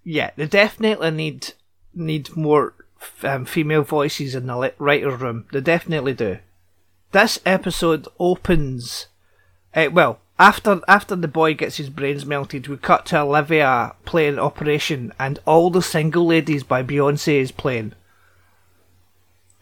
yeah, 0.03 0.31
they 0.35 0.45
definitely 0.45 1.11
need 1.11 1.53
need 1.93 2.35
more 2.35 2.73
um, 3.23 3.45
female 3.45 3.83
voices 3.83 4.35
in 4.35 4.47
the 4.47 4.57
li- 4.57 4.71
writer's 4.77 5.19
room. 5.19 5.45
They 5.51 5.61
definitely 5.61 6.13
do. 6.13 6.39
This 7.11 7.39
episode 7.45 8.07
opens. 8.19 9.07
Uh, 9.73 9.89
well, 9.91 10.19
after 10.37 10.81
after 10.87 11.15
the 11.15 11.27
boy 11.27 11.53
gets 11.53 11.77
his 11.77 11.89
brains 11.89 12.25
melted, 12.25 12.67
we 12.67 12.77
cut 12.77 13.05
to 13.07 13.19
Olivia 13.19 13.95
playing 14.05 14.39
Operation, 14.39 15.13
and 15.19 15.39
all 15.45 15.69
the 15.69 15.81
single 15.81 16.25
ladies 16.25 16.63
by 16.63 16.81
Beyonce 16.83 17.41
is 17.41 17.51
playing. 17.51 17.93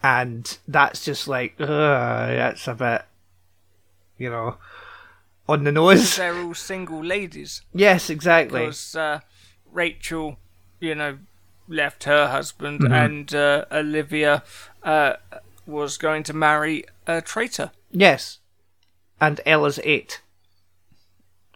And 0.02 0.56
that's 0.68 1.04
just 1.04 1.26
like, 1.26 1.56
ugh, 1.58 1.66
that's 1.66 2.68
a 2.68 2.74
bit, 2.74 3.02
you 4.16 4.30
know, 4.30 4.58
on 5.48 5.64
the 5.64 5.72
nose. 5.72 6.16
They're 6.16 6.38
all 6.38 6.54
single 6.54 7.04
ladies. 7.04 7.62
Yes, 7.74 8.08
exactly. 8.08 8.60
because 8.60 8.94
uh, 8.94 9.20
Rachel, 9.72 10.38
you 10.78 10.94
know, 10.94 11.18
left 11.68 12.04
her 12.04 12.28
husband, 12.28 12.80
Mm-hmm. 12.80 12.92
and 12.92 13.34
uh, 13.34 13.64
Olivia 13.70 14.42
uh, 14.82 15.14
was 15.66 15.96
going 15.98 16.22
to 16.24 16.32
marry 16.32 16.84
a 17.06 17.20
traitor. 17.20 17.70
Yes. 17.90 18.38
And 19.20 19.40
Ella's 19.46 19.78
eight. 19.84 20.20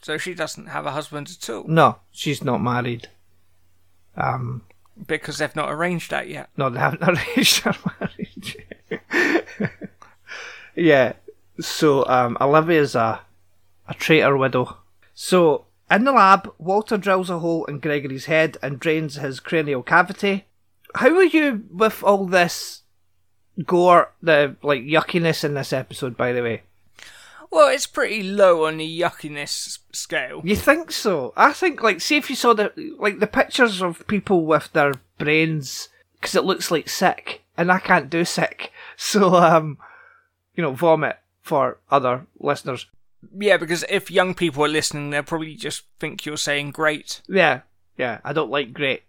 So 0.03 0.19
she 0.19 0.35
doesn't 0.35 0.67
have 0.67 0.85
a 0.87 0.91
husband 0.91 1.31
at 1.31 1.49
all 1.51 1.65
No, 1.69 1.99
she's 2.11 2.43
not 2.43 2.59
married. 2.63 3.09
Um, 4.17 4.63
because 5.07 5.39
they've 5.39 5.55
not 5.57 5.71
arranged 5.73 6.11
that 6.11 6.29
yet. 6.29 6.51
no, 6.57 6.69
they 6.71 6.79
haven't 6.81 7.03
arranged 7.09 7.61
her 7.61 7.75
marriage. 8.01 8.57
yeah. 10.75 11.13
So, 11.61 12.07
um, 12.07 12.37
Olivia's 12.41 12.95
a, 12.95 13.21
a 13.89 13.95
traitor 13.95 14.37
widow. 14.37 14.77
So, 15.15 15.67
in 15.97 16.05
the 16.05 16.13
lab, 16.13 16.53
Walter 16.59 16.97
drills 16.97 17.31
a 17.31 17.39
hole 17.39 17.65
in 17.67 17.79
Gregory's 17.81 18.27
head 18.27 18.57
and 18.63 18.81
drains 18.81 19.17
his 19.17 19.41
cranial 19.41 19.83
cavity. 19.83 20.47
How 20.95 21.15
are 21.17 21.25
you 21.25 21.65
with 21.71 22.03
all 22.03 22.27
this 22.27 22.83
gore, 23.65 24.13
the, 24.23 24.57
like, 24.63 24.83
yuckiness 24.83 25.45
in 25.45 25.55
this 25.55 25.73
episode, 25.73 26.17
by 26.17 26.33
the 26.33 26.43
way? 26.43 26.63
Well, 27.53 27.69
it's 27.69 27.87
pretty 27.87 28.23
low 28.23 28.65
on 28.65 28.79
the 28.79 29.01
yuckiness 29.01 29.79
scale. 29.93 30.41
You 30.43 30.57
think 30.57 30.91
so? 30.91 31.35
I 31.37 31.53
think, 31.53 31.83
like, 31.83 32.01
see 32.01 32.17
if 32.17 32.31
you 32.31 32.37
saw 32.37 32.55
the 32.55 32.73
like 32.99 33.19
the 33.19 33.27
pictures 33.27 33.83
of 33.83 34.07
people 34.07 34.47
with 34.47 34.73
their 34.73 34.95
brains, 35.19 35.91
because 36.15 36.35
it 36.35 36.45
looks 36.45 36.71
like 36.71 36.89
sick, 36.89 37.43
and 37.59 37.71
I 37.71 37.79
can't 37.79 38.09
do 38.09 38.25
sick, 38.25 38.73
so 38.97 39.35
um, 39.35 39.77
you 40.55 40.63
know, 40.63 40.73
vomit 40.73 41.19
for 41.43 41.77
other 41.91 42.27
listeners. 42.41 42.87
Yeah, 43.39 43.57
because 43.57 43.85
if 43.89 44.11
young 44.11 44.35
people 44.35 44.65
are 44.65 44.69
listening, 44.69 45.11
they'll 45.11 45.23
probably 45.23 45.55
just 45.55 45.85
think 46.01 46.25
you're 46.27 46.37
saying 46.37 46.73
great. 46.73 47.23
Yeah, 47.29 47.61
yeah, 47.97 48.21
I 48.25 48.33
don't 48.33 48.51
like 48.51 48.73
great, 48.73 49.03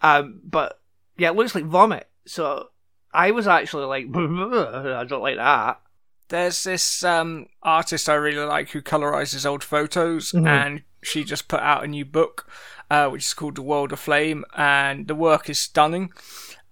um, 0.00 0.40
but 0.44 0.80
yeah, 1.16 1.28
it 1.30 1.36
looks 1.36 1.54
like 1.54 1.64
vomit. 1.64 2.08
So 2.26 2.68
I 3.12 3.30
was 3.30 3.46
actually 3.46 3.84
like, 3.86 4.06
I 4.14 5.04
don't 5.08 5.22
like 5.22 5.36
that. 5.36 5.80
There's 6.28 6.62
this 6.64 7.02
um, 7.04 7.46
artist 7.62 8.08
I 8.08 8.14
really 8.14 8.44
like 8.46 8.70
who 8.70 8.82
colorizes 8.82 9.46
old 9.46 9.64
photos, 9.64 10.32
Mhm. 10.32 10.46
and 10.46 10.82
she 11.02 11.24
just 11.24 11.48
put 11.48 11.60
out 11.60 11.84
a 11.84 11.88
new 11.88 12.04
book, 12.04 12.48
uh, 12.90 13.08
which 13.08 13.24
is 13.24 13.34
called 13.34 13.56
The 13.56 13.62
World 13.62 13.92
Aflame, 13.92 14.44
and 14.56 15.06
the 15.08 15.14
work 15.14 15.48
is 15.48 15.58
stunning, 15.58 16.12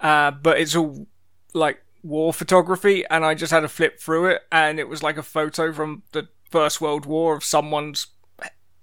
uh, 0.00 0.30
but 0.30 0.58
it's 0.60 0.76
all 0.76 1.06
like 1.54 1.82
war 2.02 2.32
photography, 2.32 3.04
and 3.10 3.24
I 3.24 3.34
just 3.34 3.50
had 3.52 3.60
to 3.60 3.68
flip 3.68 3.98
through 3.98 4.26
it, 4.26 4.42
and 4.52 4.78
it 4.78 4.88
was 4.88 5.02
like 5.02 5.16
a 5.16 5.22
photo 5.22 5.72
from 5.72 6.02
the 6.12 6.28
First 6.50 6.80
World 6.80 7.06
War 7.06 7.36
of 7.36 7.44
someone's 7.44 8.08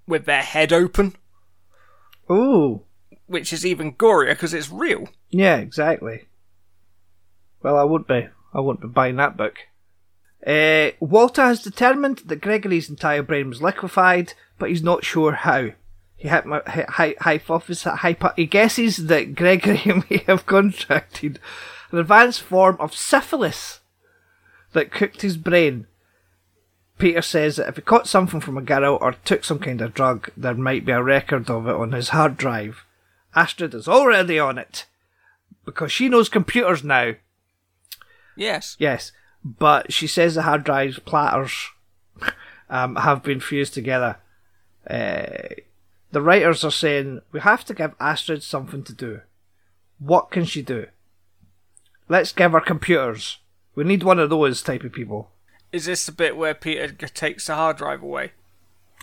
with 0.08 0.26
their 0.26 0.42
head 0.42 0.74
open, 0.74 1.16
Ooh, 2.30 2.82
which 3.26 3.54
is 3.54 3.66
even 3.66 3.94
gorier 3.94 4.30
because 4.30 4.54
it's 4.54 4.70
real. 4.70 5.08
Yeah, 5.30 5.58
exactly. 5.58 6.26
Well, 7.62 7.78
I 7.78 7.84
would 7.84 8.06
be. 8.08 8.28
I 8.54 8.60
wouldn't 8.60 8.82
be 8.82 8.88
buying 8.90 9.16
that 9.16 9.38
book. 9.38 9.56
Uh, 10.46 10.92
Walter 11.00 11.44
has 11.44 11.64
determined 11.64 12.20
that 12.26 12.42
Gregory's 12.42 12.90
entire 12.90 13.24
brain 13.24 13.48
was 13.50 13.62
liquefied, 13.62 14.34
but 14.60 14.70
he's 14.70 14.84
not 14.84 15.06
sure 15.06 15.32
how. 15.32 15.70
He, 16.18 16.28
hypo- 16.28 16.62
hy- 16.66 17.16
hypo- 17.20 18.34
he 18.36 18.46
guesses 18.46 19.08
that 19.08 19.36
Gregory 19.36 19.82
may 20.10 20.18
have 20.28 20.46
contracted 20.46 21.40
an 21.92 22.00
advanced 22.00 22.42
form 22.42 22.76
of 22.80 22.94
syphilis 22.96 23.80
that 24.74 24.92
cooked 24.92 25.22
his 25.22 25.38
brain. 25.38 25.88
Peter 27.04 27.22
says 27.22 27.58
that 27.58 27.68
if 27.68 27.76
he 27.76 27.82
caught 27.82 28.08
something 28.08 28.40
from 28.40 28.58
a 28.58 28.62
girl 28.62 28.98
or 29.02 29.12
took 29.26 29.44
some 29.44 29.60
kind 29.60 29.82
of 29.82 29.94
drug, 29.94 30.30
there 30.38 30.54
might 30.54 30.86
be 30.86 30.94
a 30.94 31.04
record 31.04 31.50
of 31.50 31.68
it 31.68 31.76
on 31.76 31.92
his 31.92 32.08
hard 32.10 32.38
drive. 32.38 32.86
Astrid 33.36 33.74
is 33.74 33.90
already 33.90 34.40
on 34.40 34.58
it 34.58 34.86
because 35.66 35.92
she 35.92 36.08
knows 36.08 36.30
computers 36.30 36.82
now. 36.82 37.16
Yes. 38.38 38.78
Yes, 38.80 39.12
but 39.44 39.92
she 39.92 40.08
says 40.08 40.36
the 40.36 40.44
hard 40.44 40.64
drive's 40.64 40.98
platters 40.98 41.72
um, 42.70 42.96
have 42.96 43.22
been 43.22 43.42
fused 43.42 43.74
together. 43.74 44.16
Uh, 44.90 45.56
the 46.14 46.22
writers 46.22 46.64
are 46.64 46.72
saying 46.72 47.20
we 47.34 47.42
have 47.42 47.66
to 47.66 47.74
give 47.74 47.96
Astrid 48.00 48.44
something 48.44 48.82
to 48.82 48.94
do. 48.94 49.20
What 50.00 50.32
can 50.32 50.46
she 50.46 50.62
do? 50.62 50.88
Let's 52.08 52.32
give 52.32 52.54
her 52.54 52.62
computers. 52.62 53.40
We 53.76 53.84
need 53.84 54.04
one 54.04 54.20
of 54.20 54.30
those 54.30 54.62
type 54.62 54.86
of 54.86 54.94
people. 54.94 55.33
Is 55.74 55.86
this 55.86 56.06
the 56.06 56.12
bit 56.14 56.38
where 56.38 56.54
Peter 56.54 56.88
takes 57.08 57.48
the 57.48 57.56
hard 57.56 57.78
drive 57.78 58.02
away? 58.02 58.32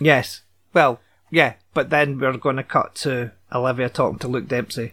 Yes. 0.01 0.41
Well, 0.73 1.01
yeah, 1.31 1.55
but 1.75 1.91
then 1.91 2.19
we're 2.19 2.37
going 2.39 2.57
to 2.57 2.63
cut 2.63 2.95
to 2.97 3.33
Olivia 3.53 3.91
talking 3.91 4.19
to 4.21 4.29
Luke 4.29 4.49
Dempsey. 4.49 4.93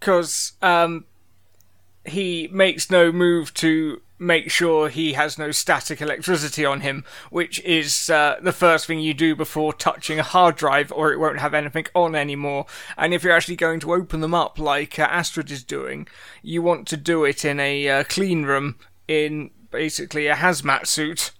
because 0.00 0.52
um, 0.62 1.04
he 2.04 2.48
makes 2.50 2.90
no 2.90 3.12
move 3.12 3.52
to 3.54 4.00
make 4.20 4.50
sure 4.50 4.88
he 4.88 5.12
has 5.12 5.38
no 5.38 5.52
static 5.52 6.00
electricity 6.00 6.64
on 6.64 6.80
him, 6.80 7.04
which 7.30 7.60
is 7.60 8.10
uh, 8.10 8.36
the 8.42 8.52
first 8.52 8.86
thing 8.86 8.98
you 8.98 9.14
do 9.14 9.36
before 9.36 9.72
touching 9.72 10.18
a 10.18 10.24
hard 10.24 10.56
drive, 10.56 10.90
or 10.90 11.12
it 11.12 11.20
won't 11.20 11.38
have 11.38 11.54
anything 11.54 11.86
on 11.94 12.14
anymore. 12.16 12.66
And 12.96 13.14
if 13.14 13.22
you're 13.22 13.32
actually 13.32 13.56
going 13.56 13.80
to 13.80 13.94
open 13.94 14.20
them 14.20 14.34
up, 14.34 14.58
like 14.58 14.98
uh, 14.98 15.02
Astrid 15.02 15.50
is 15.50 15.62
doing, 15.62 16.08
you 16.42 16.62
want 16.62 16.88
to 16.88 16.96
do 16.96 17.24
it 17.24 17.44
in 17.44 17.60
a 17.60 17.88
uh, 17.88 18.04
clean 18.04 18.44
room 18.44 18.76
in 19.06 19.50
basically 19.70 20.26
a 20.26 20.34
hazmat 20.34 20.86
suit. 20.86 21.32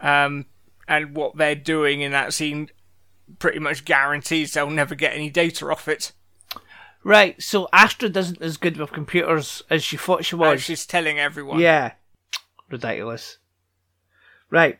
Um, 0.00 0.46
and 0.86 1.14
what 1.16 1.36
they're 1.36 1.54
doing 1.54 2.00
in 2.00 2.12
that 2.12 2.34
scene 2.34 2.70
pretty 3.38 3.58
much 3.58 3.84
guarantees 3.84 4.52
they'll 4.52 4.68
never 4.70 4.94
get 4.94 5.14
any 5.14 5.30
data 5.30 5.70
off 5.70 5.88
it. 5.88 6.12
Right, 7.02 7.40
so 7.42 7.68
Astrid 7.72 8.16
isn't 8.16 8.40
as 8.40 8.56
good 8.56 8.76
with 8.78 8.92
computers 8.92 9.62
as 9.68 9.84
she 9.84 9.96
thought 9.96 10.24
she 10.24 10.36
As 10.36 10.40
was. 10.40 10.62
she's 10.62 10.86
telling 10.86 11.18
everyone. 11.18 11.58
Yeah. 11.58 11.92
Ridiculous. 12.70 13.38
Right. 14.50 14.78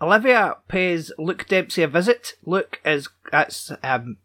Olivia 0.00 0.56
pays 0.68 1.12
Luke 1.18 1.46
Dempsey 1.48 1.82
a 1.82 1.88
visit. 1.88 2.34
Luke 2.44 2.80
is 2.84 3.08
that's 3.30 3.70
um 3.82 4.16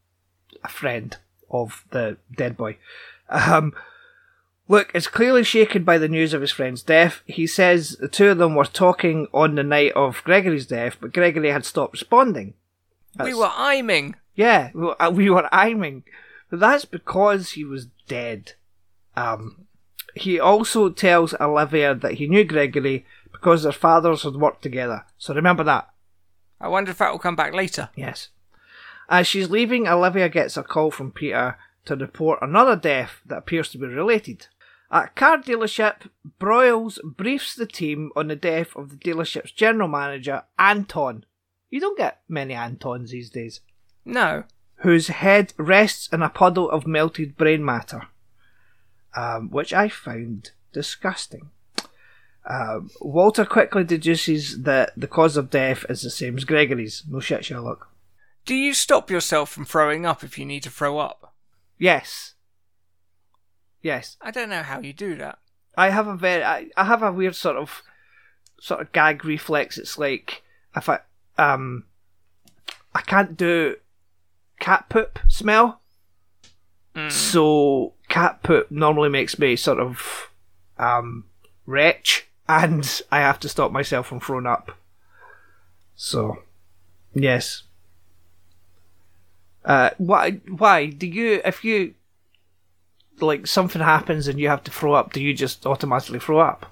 a 0.64 0.70
friend 0.70 1.18
of 1.50 1.86
the 1.92 2.18
dead 2.36 2.58
boy. 2.58 2.78
Um 3.30 3.74
Luke 4.70 4.92
is 4.94 5.08
clearly 5.08 5.44
shaken 5.44 5.84
by 5.84 5.98
the 5.98 6.10
news 6.10 6.34
of 6.34 6.42
his 6.42 6.52
friend's 6.52 6.84
death. 6.84 7.22
He 7.26 7.48
says 7.48 7.98
the 8.00 8.08
two 8.08 8.30
of 8.30 8.38
them 8.38 8.56
were 8.56 8.66
talking 8.66 9.28
on 9.34 9.56
the 9.56 9.64
night 9.64 9.94
of 9.94 10.24
Gregory's 10.26 10.66
death, 10.66 10.98
but 11.00 11.14
Gregory 11.14 11.52
had 11.52 11.66
stopped 11.66 11.94
responding. 11.94 12.54
We 13.24 13.34
were 13.34 13.52
aiming. 13.58 14.16
yeah, 14.36 14.72
we 14.74 14.82
were, 14.82 15.02
uh, 15.02 15.10
we 15.10 15.30
were 15.30 15.50
aiming. 15.54 16.04
But 16.50 16.60
that's 16.60 16.86
because 16.86 17.52
he 17.52 17.64
was 17.64 17.88
dead. 18.08 18.54
Um, 19.16 19.68
he 20.16 20.40
also 20.40 20.90
tells 20.90 21.34
Olivia 21.40 21.96
that 21.96 22.16
he 22.16 22.28
knew 22.28 22.44
Gregory 22.44 23.06
because 23.32 23.64
their 23.64 23.72
fathers 23.72 24.24
had 24.24 24.36
worked 24.36 24.62
together. 24.62 25.06
So 25.18 25.34
remember 25.34 25.64
that. 25.64 25.90
I 26.60 26.68
wonder 26.68 26.92
if 26.92 26.98
that 26.98 27.12
will 27.12 27.20
come 27.20 27.36
back 27.36 27.54
later. 27.54 27.90
Yes. 27.96 28.30
As 29.10 29.28
she's 29.28 29.50
leaving, 29.50 29.88
Olivia 29.88 30.28
gets 30.28 30.58
a 30.58 30.64
call 30.64 30.92
from 30.92 31.12
Peter 31.12 31.58
to 31.86 31.96
report 31.96 32.40
another 32.42 32.76
death 32.76 33.22
that 33.26 33.38
appears 33.38 33.70
to 33.70 33.78
be 33.78 33.88
related. 33.88 34.48
At 34.90 35.06
a 35.06 35.10
car 35.10 35.38
dealership, 35.40 36.10
Broyles 36.40 36.98
briefs 37.04 37.56
the 37.56 37.66
team 37.66 38.12
on 38.16 38.28
the 38.28 38.36
death 38.36 38.76
of 38.76 38.90
the 38.90 38.96
dealership's 38.96 39.52
general 39.52 39.90
manager, 39.90 40.44
Anton. 40.58 41.26
You 41.70 41.80
don't 41.82 41.98
get 41.98 42.22
many 42.30 42.54
Antons 42.54 43.10
these 43.10 43.30
days. 43.30 43.60
No. 44.06 44.46
whose 44.82 45.08
head 45.08 45.54
rests 45.58 46.08
in 46.14 46.22
a 46.22 46.30
puddle 46.30 46.70
of 46.70 46.86
melted 46.88 47.36
brain 47.36 47.66
matter, 47.66 48.04
um, 49.16 49.50
which 49.50 49.74
I 49.74 49.90
found 49.90 50.52
disgusting. 50.72 51.50
Um, 52.50 52.90
Walter 53.02 53.44
quickly 53.44 53.84
deduces 53.84 54.62
that 54.64 54.94
the 54.96 55.08
cause 55.08 55.36
of 55.36 55.50
death 55.50 55.84
is 55.90 56.04
the 56.04 56.10
same 56.10 56.38
as 56.38 56.46
Gregory's. 56.46 57.04
No 57.10 57.20
shit, 57.20 57.44
Sherlock. 57.44 57.90
Do 58.46 58.56
you 58.56 58.74
stop 58.74 59.12
yourself 59.12 59.50
from 59.50 59.66
throwing 59.66 60.06
up 60.06 60.24
if 60.24 60.40
you 60.40 60.46
need 60.46 60.64
to 60.64 60.70
throw 60.70 61.00
up? 61.00 61.34
Yes. 61.78 62.36
Yes. 63.88 64.18
I 64.20 64.32
don't 64.32 64.50
know 64.50 64.64
how 64.64 64.82
you 64.82 64.92
do 64.92 65.16
that. 65.16 65.40
I 65.78 65.92
have 65.92 66.08
a 66.08 66.16
very 66.18 66.44
I, 66.44 66.68
I 66.76 66.84
have 66.84 67.02
a 67.02 67.10
weird 67.10 67.38
sort 67.38 67.56
of 67.56 67.84
sort 68.60 68.82
of 68.82 68.92
gag 68.92 69.24
reflex. 69.24 69.78
It's 69.78 69.98
like 69.98 70.44
if 70.76 70.90
I 70.90 71.00
um 71.38 71.86
I 72.94 73.00
can't 73.00 73.38
do 73.38 73.78
cat 74.60 74.90
poop 74.90 75.20
smell. 75.30 75.80
So 77.10 77.94
cat 78.10 78.44
poop 78.44 78.70
normally 78.70 79.08
makes 79.08 79.40
me 79.40 79.56
sort 79.56 79.80
of 79.80 80.32
um 80.78 81.24
retch 81.66 82.28
and 82.50 83.02
I 83.10 83.20
have 83.20 83.40
to 83.40 83.48
stop 83.48 83.72
myself 83.72 84.08
from 84.08 84.20
throwing 84.20 84.48
up. 84.48 84.78
So 85.96 86.40
yes. 87.14 87.64
Uh 89.64 89.92
why 89.98 90.32
why 90.50 90.88
do 90.88 91.08
you 91.08 91.40
if 91.46 91.64
you 91.64 91.94
like 93.20 93.48
something 93.48 93.82
happens 93.82 94.28
and 94.28 94.40
you 94.40 94.48
have 94.50 94.64
to 94.66 94.72
throw 94.72 94.94
up, 94.94 95.14
do 95.14 95.22
you 95.22 95.34
just 95.34 95.66
automatically 95.66 96.20
throw 96.20 96.40
up? 96.40 96.72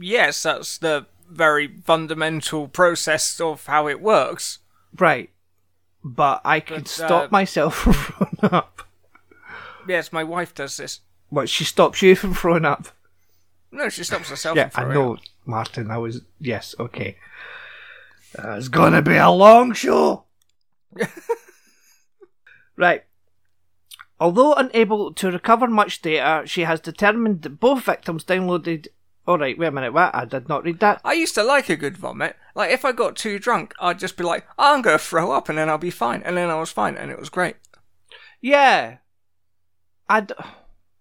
Yes, 0.00 0.42
that's 0.42 0.78
the 0.78 1.06
very 1.30 1.68
fundamental 1.84 2.68
process 2.68 3.40
of 3.40 3.66
how 3.66 3.88
it 3.88 4.00
works. 4.00 4.58
Right. 4.98 5.30
But 6.04 6.40
I 6.44 6.60
could 6.60 6.84
But, 6.84 6.88
stop 6.88 7.24
uh, 7.24 7.28
myself 7.30 7.74
from 7.82 7.92
throwing 7.94 8.54
up. 8.54 8.82
Yes, 9.88 10.12
my 10.12 10.24
wife 10.24 10.54
does 10.54 10.76
this. 10.76 11.00
But 11.30 11.48
she 11.48 11.64
stops 11.64 12.00
you 12.02 12.14
from 12.14 12.34
throwing 12.34 12.64
up. 12.64 12.88
No, 13.70 13.88
she 13.88 14.04
stops 14.04 14.30
herself. 14.30 14.56
yeah, 14.56 14.70
I 14.74 14.84
know, 14.84 15.14
up. 15.14 15.20
Martin. 15.44 15.90
I 15.90 15.98
was 15.98 16.22
yes, 16.40 16.74
okay. 16.80 17.16
Uh, 18.38 18.52
it's 18.52 18.68
gonna 18.68 19.02
be 19.02 19.16
a 19.16 19.30
long 19.30 19.72
show. 19.74 20.24
right. 22.76 23.04
Although 24.20 24.54
unable 24.54 25.12
to 25.14 25.30
recover 25.30 25.68
much 25.68 26.02
data, 26.02 26.42
she 26.46 26.62
has 26.62 26.80
determined 26.80 27.42
that 27.42 27.60
both 27.60 27.84
victims 27.84 28.24
downloaded. 28.24 28.88
All 29.26 29.38
right, 29.38 29.58
wait 29.58 29.66
a 29.66 29.70
minute. 29.70 29.92
What? 29.92 30.14
I 30.14 30.24
did 30.24 30.48
not 30.48 30.64
read 30.64 30.80
that. 30.80 31.00
I 31.04 31.12
used 31.12 31.34
to 31.36 31.44
like 31.44 31.68
a 31.68 31.76
good 31.76 31.96
vomit. 31.96 32.34
Like 32.54 32.70
if 32.72 32.84
I 32.84 32.92
got 32.92 33.14
too 33.14 33.38
drunk, 33.38 33.74
I'd 33.78 33.98
just 33.98 34.16
be 34.16 34.24
like, 34.24 34.46
oh, 34.58 34.74
"I'm 34.74 34.82
gonna 34.82 34.98
throw 34.98 35.30
up," 35.32 35.48
and 35.48 35.56
then 35.56 35.68
I'll 35.68 35.78
be 35.78 35.90
fine. 35.90 36.22
And 36.22 36.36
then 36.36 36.50
I 36.50 36.58
was 36.58 36.72
fine, 36.72 36.96
and 36.96 37.10
it 37.10 37.18
was 37.18 37.28
great. 37.28 37.56
Yeah. 38.40 38.98
I 40.08 40.22
d- 40.22 40.34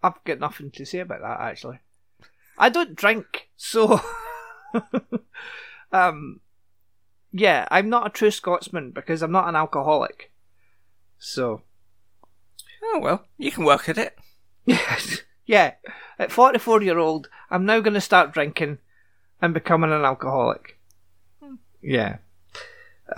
I've 0.03 0.23
got 0.25 0.39
nothing 0.39 0.71
to 0.71 0.85
say 0.85 0.99
about 0.99 1.21
that 1.21 1.39
actually. 1.39 1.79
I 2.57 2.69
don't 2.69 2.95
drink, 2.95 3.49
so 3.55 4.01
um 5.91 6.41
yeah, 7.31 7.67
I'm 7.69 7.89
not 7.89 8.07
a 8.07 8.09
true 8.09 8.31
Scotsman 8.31 8.91
because 8.91 9.21
I'm 9.21 9.31
not 9.31 9.47
an 9.47 9.55
alcoholic. 9.55 10.31
So 11.19 11.61
Oh 12.83 12.99
well, 12.99 13.25
you 13.37 13.51
can 13.51 13.63
work 13.65 13.89
at 13.89 13.97
it. 13.97 14.17
yes, 14.65 15.21
yeah. 15.45 15.73
At 16.19 16.31
44 16.31 16.81
year 16.81 16.97
old, 16.97 17.29
I'm 17.49 17.65
now 17.65 17.79
going 17.79 17.93
to 17.93 18.01
start 18.01 18.33
drinking 18.33 18.79
and 19.41 19.53
becoming 19.53 19.91
an 19.91 20.03
alcoholic. 20.03 20.79
Yeah. 21.81 22.17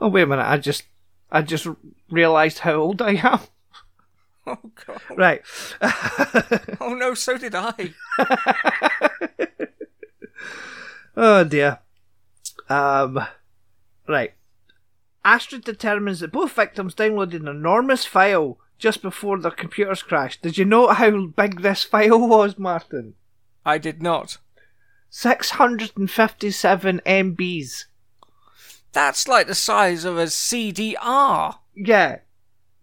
oh 0.00 0.08
wait 0.08 0.22
a 0.22 0.26
minute, 0.26 0.46
I 0.46 0.58
just 0.58 0.84
I 1.30 1.42
just 1.42 1.66
realised 2.10 2.60
how 2.60 2.74
old 2.74 3.02
I 3.02 3.12
am. 3.14 3.40
Oh 4.46 4.56
god. 4.86 5.02
Right. 5.16 5.42
Oh 6.80 6.94
no, 6.94 7.12
so 7.14 7.36
did 7.36 7.54
I. 7.54 7.92
Oh 11.16 11.44
dear. 11.44 11.80
Um, 12.68 13.20
right. 14.08 14.32
Astrid 15.24 15.64
determines 15.64 16.20
that 16.20 16.32
both 16.32 16.52
victims 16.52 16.94
downloaded 16.94 17.40
an 17.40 17.48
enormous 17.48 18.04
file 18.06 18.58
just 18.80 19.02
before 19.02 19.38
their 19.38 19.50
computers 19.52 20.02
crashed. 20.02 20.42
Did 20.42 20.58
you 20.58 20.64
know 20.64 20.88
how 20.88 21.26
big 21.26 21.62
this 21.62 21.84
file 21.84 22.26
was, 22.26 22.58
Martin? 22.58 23.14
I 23.64 23.78
did 23.78 24.02
not. 24.02 24.38
657 25.10 27.02
MBs. 27.06 27.84
That's 28.92 29.28
like 29.28 29.46
the 29.46 29.54
size 29.54 30.04
of 30.04 30.18
a 30.18 30.24
CDR. 30.24 31.58
Yeah. 31.74 32.18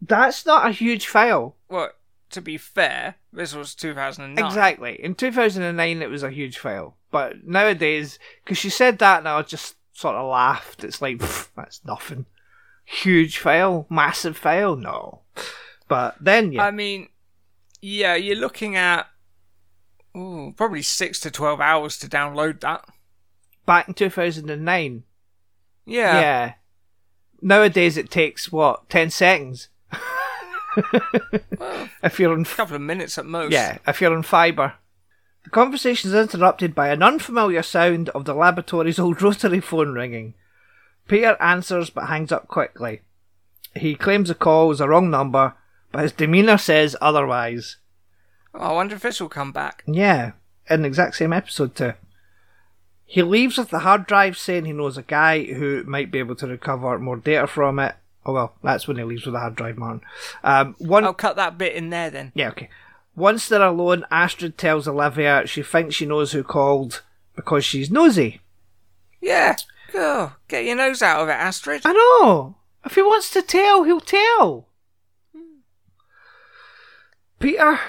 That's 0.02 0.46
not 0.46 0.68
a 0.68 0.72
huge 0.72 1.08
file. 1.08 1.56
Well, 1.70 1.90
to 2.30 2.42
be 2.42 2.58
fair, 2.58 3.16
this 3.34 3.56
was 3.56 3.76
2009. 3.76 4.46
Exactly. 4.46 5.04
In 5.04 5.16
2009, 5.16 6.02
it 6.02 6.10
was 6.10 6.24
a 6.24 6.30
huge 6.30 6.58
file. 6.58 6.96
But 7.12 7.46
nowadays, 7.46 8.20
because 8.44 8.58
she 8.58 8.70
said 8.70 9.00
that 9.00 9.20
and 9.20 9.28
I 9.28 9.42
just 9.42 9.76
sort 9.94 10.16
of 10.16 10.30
laughed. 10.30 10.84
It's 10.84 11.02
like, 11.02 11.22
that's 11.56 11.84
nothing. 11.86 12.26
Huge 12.86 13.38
file? 13.40 13.88
Massive 13.90 14.38
file? 14.38 14.76
No. 14.76 15.22
But 15.88 16.16
then, 16.20 16.52
yeah. 16.52 16.64
I 16.64 16.72
mean, 16.72 17.10
yeah, 17.82 18.16
you're 18.16 18.36
looking 18.36 18.76
at 18.76 19.08
ooh, 20.16 20.54
probably 20.58 20.82
six 20.82 21.20
to 21.22 21.32
12 21.32 21.62
hours 21.62 21.98
to 22.00 22.08
download 22.08 22.62
that. 22.62 22.86
back 23.66 23.88
in 23.88 23.94
2009. 23.94 25.04
Yeah. 25.86 26.20
Yeah. 26.20 26.54
Nowadays 27.42 27.98
it 27.98 28.10
takes 28.10 28.52
what 28.52 28.90
10 28.90 29.10
seconds. 29.12 29.70
Well, 31.58 31.90
if 32.04 32.20
you're 32.20 32.34
on 32.34 32.42
a 32.42 32.46
couple 32.46 32.76
of 32.76 32.82
minutes 32.82 33.18
at 33.18 33.26
most. 33.26 33.52
yeah, 33.52 33.78
if 33.88 34.02
you're 34.02 34.16
on 34.16 34.24
fiber. 34.24 34.74
The 35.44 35.50
conversation 35.50 36.10
is 36.10 36.16
interrupted 36.16 36.76
by 36.76 36.90
an 36.90 37.02
unfamiliar 37.02 37.64
sound 37.64 38.10
of 38.10 38.26
the 38.26 38.34
laboratory's 38.34 39.00
old 39.00 39.22
rotary 39.22 39.62
phone 39.62 39.94
ringing. 39.94 40.34
Peter 41.08 41.38
answers 41.40 41.90
but 41.90 42.08
hangs 42.08 42.32
up 42.32 42.48
quickly. 42.48 43.02
He 43.76 43.96
claims 43.96 44.28
the 44.28 44.36
call 44.36 44.68
was 44.68 44.82
a 44.82 44.90
wrong 44.90 45.10
number, 45.10 45.54
but 45.92 46.02
his 46.04 46.12
demeanour 46.12 46.58
says 46.58 46.96
otherwise. 47.02 47.78
Oh, 48.54 48.60
I 48.60 48.72
wonder 48.74 48.96
if 48.96 49.02
this 49.02 49.20
will 49.22 49.30
come 49.30 49.52
back. 49.52 49.84
Yeah, 49.86 50.32
in 50.70 50.82
the 50.82 50.88
exact 50.88 51.16
same 51.16 51.34
episode 51.34 51.76
too. 51.76 51.94
He 53.06 53.22
leaves 53.24 53.58
with 53.58 53.70
the 53.70 53.80
hard 53.80 54.06
drive 54.06 54.38
saying 54.38 54.66
he 54.66 54.74
knows 54.74 54.98
a 54.98 55.04
guy 55.04 55.44
who 55.46 55.84
might 55.86 56.12
be 56.12 56.20
able 56.20 56.36
to 56.36 56.48
recover 56.48 57.00
more 57.00 57.16
data 57.18 57.48
from 57.48 57.80
it. 57.80 57.96
Oh 58.26 58.34
well, 58.34 58.56
that's 58.62 58.88
when 58.88 58.98
he 58.98 59.04
leaves 59.04 59.26
with 59.26 59.34
the 59.34 59.40
hard 59.40 59.56
drive, 59.56 59.78
Martin. 59.78 60.02
Um, 60.44 60.76
one, 60.80 61.06
I'll 61.06 61.14
cut 61.14 61.38
that 61.38 61.58
bit 61.58 61.76
in 61.76 61.90
there 61.90 62.10
then. 62.10 62.32
yeah, 62.36 62.50
okay. 62.50 62.70
Once 63.16 63.48
they're 63.48 63.64
alone, 63.64 64.06
Astrid 64.12 64.58
tells 64.58 64.88
Olivia 64.88 65.48
she 65.48 65.64
thinks 65.64 65.96
she 65.96 66.06
knows 66.06 66.34
who 66.34 66.44
called 66.44 67.02
because 67.36 67.64
she's 67.66 67.90
nosy. 67.90 68.42
Yeah. 69.22 69.56
Go. 69.92 70.34
Get 70.48 70.66
your 70.66 70.76
nose 70.76 71.02
out 71.02 71.22
of 71.22 71.30
it, 71.30 71.34
Astrid. 71.34 71.82
I 71.86 71.94
know. 71.94 72.58
If 72.86 72.96
he 72.96 73.02
wants 73.02 73.32
to 73.32 73.42
tell, 73.42 73.84
he'll 73.84 74.02
tell. 74.02 74.68
Peter 77.40 77.80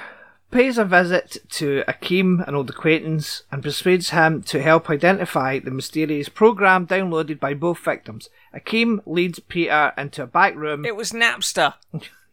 pays 0.50 0.78
a 0.78 0.84
visit 0.84 1.36
to 1.50 1.84
Akeem, 1.86 2.46
an 2.46 2.54
old 2.54 2.70
acquaintance, 2.70 3.42
and 3.52 3.62
persuades 3.62 4.10
him 4.10 4.42
to 4.44 4.62
help 4.62 4.88
identify 4.88 5.58
the 5.58 5.70
mysterious 5.70 6.28
program 6.28 6.86
downloaded 6.86 7.38
by 7.38 7.54
both 7.54 7.78
victims. 7.78 8.28
Akeem 8.54 9.00
leads 9.06 9.38
Peter 9.40 9.92
into 9.96 10.22
a 10.22 10.26
back 10.26 10.54
room 10.54 10.84
It 10.84 10.96
was 10.96 11.12
Napster. 11.12 11.74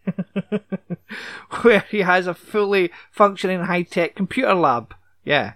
where 1.62 1.86
he 1.90 2.00
has 2.02 2.28
a 2.28 2.34
fully 2.34 2.92
functioning 3.12 3.62
high 3.62 3.82
tech 3.82 4.16
computer 4.16 4.54
lab. 4.54 4.94
Yeah. 5.24 5.54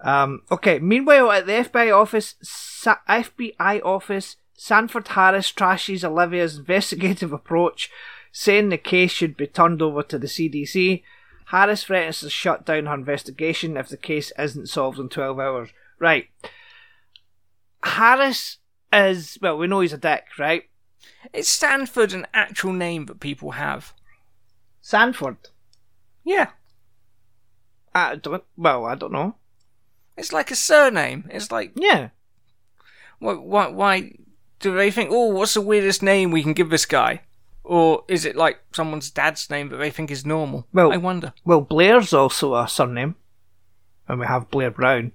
Um, 0.00 0.42
okay. 0.50 0.78
Meanwhile, 0.78 1.30
at 1.32 1.46
the 1.46 1.52
FBI 1.52 1.96
office, 1.96 2.34
Sa- 2.42 2.98
FBI 3.08 3.82
office, 3.84 4.36
Sanford 4.54 5.08
Harris 5.08 5.50
trashes 5.52 6.04
Olivia's 6.04 6.58
investigative 6.58 7.32
approach, 7.32 7.90
saying 8.32 8.70
the 8.70 8.78
case 8.78 9.12
should 9.12 9.36
be 9.36 9.46
turned 9.46 9.80
over 9.82 10.02
to 10.02 10.18
the 10.18 10.26
CDC. 10.26 11.02
Harris 11.46 11.84
threatens 11.84 12.20
to 12.20 12.30
shut 12.30 12.64
down 12.64 12.86
her 12.86 12.94
investigation 12.94 13.76
if 13.76 13.88
the 13.88 13.96
case 13.96 14.32
isn't 14.38 14.68
solved 14.68 14.98
in 14.98 15.08
12 15.10 15.38
hours. 15.38 15.68
Right. 15.98 16.28
Harris 17.84 18.58
is, 18.92 19.38
well, 19.42 19.58
we 19.58 19.66
know 19.66 19.80
he's 19.80 19.92
a 19.92 19.98
dick, 19.98 20.24
right? 20.38 20.64
Is 21.32 21.48
Stanford 21.48 22.12
an 22.12 22.26
actual 22.32 22.72
name 22.72 23.06
that 23.06 23.20
people 23.20 23.52
have? 23.52 23.92
Sanford. 24.80 25.36
Yeah. 26.24 26.50
I 27.94 28.16
don't, 28.16 28.44
well, 28.56 28.86
I 28.86 28.94
don't 28.94 29.12
know. 29.12 29.36
It's 30.16 30.32
like 30.32 30.50
a 30.50 30.56
surname. 30.56 31.28
It's 31.30 31.50
like, 31.52 31.72
Yeah. 31.74 32.08
why, 33.18 33.34
why, 33.34 33.68
why 33.68 34.12
do 34.60 34.74
they 34.74 34.90
think, 34.90 35.10
oh, 35.12 35.26
what's 35.26 35.54
the 35.54 35.60
weirdest 35.60 36.02
name 36.02 36.30
we 36.30 36.42
can 36.42 36.52
give 36.54 36.70
this 36.70 36.86
guy? 36.86 37.22
Or 37.64 38.04
is 38.08 38.24
it 38.24 38.34
like 38.36 38.60
someone's 38.72 39.10
dad's 39.10 39.48
name 39.48 39.68
that 39.68 39.76
they 39.76 39.90
think 39.90 40.10
is 40.10 40.26
normal? 40.26 40.66
Well- 40.72 40.92
I 40.92 40.96
wonder. 40.96 41.32
Well, 41.44 41.60
Blair's 41.60 42.12
also 42.12 42.54
a 42.54 42.66
surname. 42.68 43.14
And 44.08 44.18
we 44.20 44.26
have 44.26 44.50
Blair 44.50 44.70
Brown. 44.70 45.12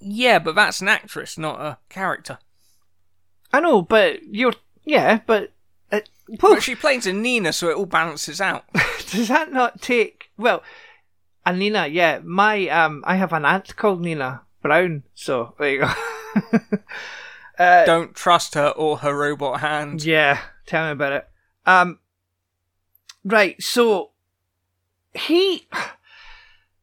Yeah, 0.00 0.38
but 0.38 0.54
that's 0.54 0.80
an 0.80 0.88
actress, 0.88 1.36
not 1.38 1.60
a 1.60 1.78
character. 1.88 2.38
I 3.52 3.60
know, 3.60 3.82
but 3.82 4.22
you're. 4.24 4.54
Yeah, 4.84 5.20
but. 5.26 5.52
It, 5.92 6.08
well, 6.40 6.54
But 6.54 6.62
she 6.62 6.74
plays 6.74 7.06
a 7.06 7.12
Nina, 7.12 7.52
so 7.52 7.68
it 7.70 7.76
all 7.76 7.86
balances 7.86 8.40
out. 8.40 8.64
does 9.10 9.28
that 9.28 9.52
not 9.52 9.80
take. 9.80 10.30
Well, 10.36 10.62
a 11.44 11.52
Nina, 11.54 11.86
yeah. 11.86 12.20
My. 12.24 12.68
um, 12.68 13.04
I 13.06 13.16
have 13.16 13.32
an 13.32 13.44
aunt 13.44 13.76
called 13.76 14.00
Nina 14.00 14.42
Brown, 14.62 15.04
so 15.14 15.54
there 15.58 15.70
you 15.70 15.80
go. 15.80 16.58
Don't 17.86 18.14
trust 18.14 18.54
her 18.54 18.68
or 18.70 18.98
her 18.98 19.16
robot 19.16 19.60
hand. 19.60 20.04
yeah, 20.04 20.40
tell 20.66 20.86
me 20.86 20.92
about 20.92 21.12
it. 21.12 21.28
Um, 21.64 21.98
right, 23.24 23.60
so. 23.62 24.12
he 25.14 25.68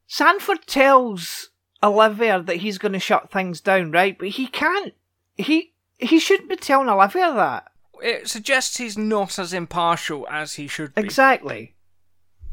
Sanford 0.07 0.67
tells 0.67 1.49
Olivia 1.81 2.41
that 2.41 2.57
he's 2.57 2.77
going 2.77 2.93
to 2.93 2.99
shut 2.99 3.31
things 3.31 3.61
down, 3.61 3.91
right? 3.91 4.17
But 4.17 4.29
he 4.29 4.47
can't. 4.47 4.93
He 5.35 5.73
he 5.97 6.19
shouldn't 6.19 6.49
be 6.49 6.55
telling 6.55 6.89
Olivia 6.89 7.33
that. 7.33 7.71
It 8.01 8.27
suggests 8.27 8.77
he's 8.77 8.97
not 8.97 9.39
as 9.39 9.53
impartial 9.53 10.27
as 10.29 10.53
he 10.53 10.67
should 10.67 10.93
be. 10.93 11.01
Exactly. 11.01 11.75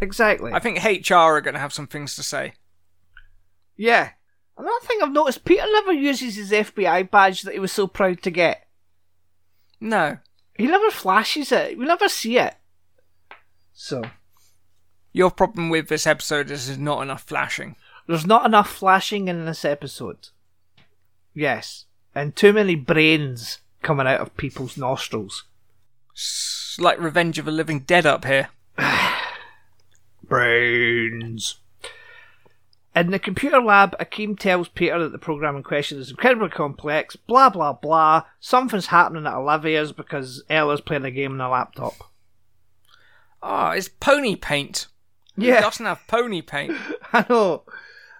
Exactly. 0.00 0.52
I 0.52 0.58
think 0.58 0.82
HR 0.82 1.14
are 1.14 1.40
going 1.40 1.54
to 1.54 1.60
have 1.60 1.72
some 1.72 1.86
things 1.86 2.16
to 2.16 2.22
say. 2.22 2.54
Yeah. 3.76 4.10
Another 4.56 4.86
thing 4.86 4.98
I've 5.02 5.12
noticed, 5.12 5.44
Peter 5.44 5.64
never 5.66 5.92
uses 5.92 6.36
his 6.36 6.52
FBI 6.52 7.10
badge 7.10 7.42
that 7.42 7.54
he 7.54 7.60
was 7.60 7.72
so 7.72 7.86
proud 7.86 8.22
to 8.22 8.30
get. 8.30 8.66
No. 9.80 10.18
He 10.60 10.66
never 10.66 10.90
flashes 10.90 11.52
it. 11.52 11.78
We 11.78 11.86
never 11.86 12.06
see 12.08 12.36
it. 12.36 12.54
So 13.72 14.02
Your 15.12 15.30
problem 15.30 15.70
with 15.70 15.88
this 15.88 16.06
episode 16.06 16.50
is 16.50 16.66
there's 16.66 16.78
not 16.78 17.02
enough 17.02 17.22
flashing. 17.22 17.76
there's 18.06 18.26
not 18.26 18.44
enough 18.44 18.70
flashing 18.70 19.28
in 19.28 19.46
this 19.46 19.64
episode. 19.64 20.28
Yes. 21.32 21.86
And 22.14 22.36
too 22.36 22.52
many 22.52 22.74
brains 22.74 23.60
coming 23.82 24.06
out 24.06 24.20
of 24.20 24.36
people's 24.36 24.76
nostrils. 24.76 25.44
It's 26.12 26.76
like 26.78 27.00
Revenge 27.00 27.38
of 27.38 27.46
the 27.46 27.52
Living 27.52 27.80
Dead 27.80 28.04
up 28.04 28.26
here. 28.26 28.50
Brains. 30.22 31.56
In 32.94 33.12
the 33.12 33.20
computer 33.20 33.60
lab, 33.60 33.96
Akeem 33.98 34.36
tells 34.38 34.68
Peter 34.68 34.98
that 34.98 35.12
the 35.12 35.18
program 35.18 35.56
in 35.56 35.62
question 35.62 35.98
is 35.98 36.10
incredibly 36.10 36.48
complex, 36.48 37.14
blah 37.14 37.48
blah 37.48 37.72
blah. 37.72 38.24
Something's 38.40 38.86
happening 38.86 39.26
at 39.26 39.34
Olivia's 39.34 39.92
because 39.92 40.42
Ella's 40.50 40.80
playing 40.80 41.04
a 41.04 41.10
game 41.10 41.32
on 41.32 41.40
a 41.40 41.48
laptop. 41.48 41.94
Ah, 43.42 43.70
it's 43.72 43.88
pony 43.88 44.34
paint. 44.34 44.88
Yeah. 45.36 45.60
doesn't 45.60 45.86
have 45.86 46.06
pony 46.08 46.42
paint? 46.42 46.76
I 47.12 47.24
know. 47.28 47.62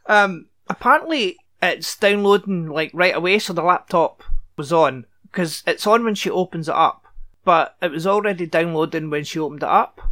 Um, 0.06 0.46
apparently, 0.68 1.36
it's 1.60 1.96
downloading 1.96 2.68
like 2.68 2.90
right 2.94 3.14
away, 3.14 3.38
so 3.38 3.52
the 3.52 3.62
laptop 3.62 4.22
was 4.56 4.72
on 4.72 5.06
because 5.24 5.62
it's 5.66 5.86
on 5.86 6.04
when 6.04 6.14
she 6.14 6.30
opens 6.30 6.68
it 6.68 6.74
up, 6.74 7.04
but 7.44 7.76
it 7.82 7.90
was 7.90 8.06
already 8.06 8.46
downloading 8.46 9.10
when 9.10 9.24
she 9.24 9.38
opened 9.38 9.62
it 9.62 9.68
up. 9.68 10.09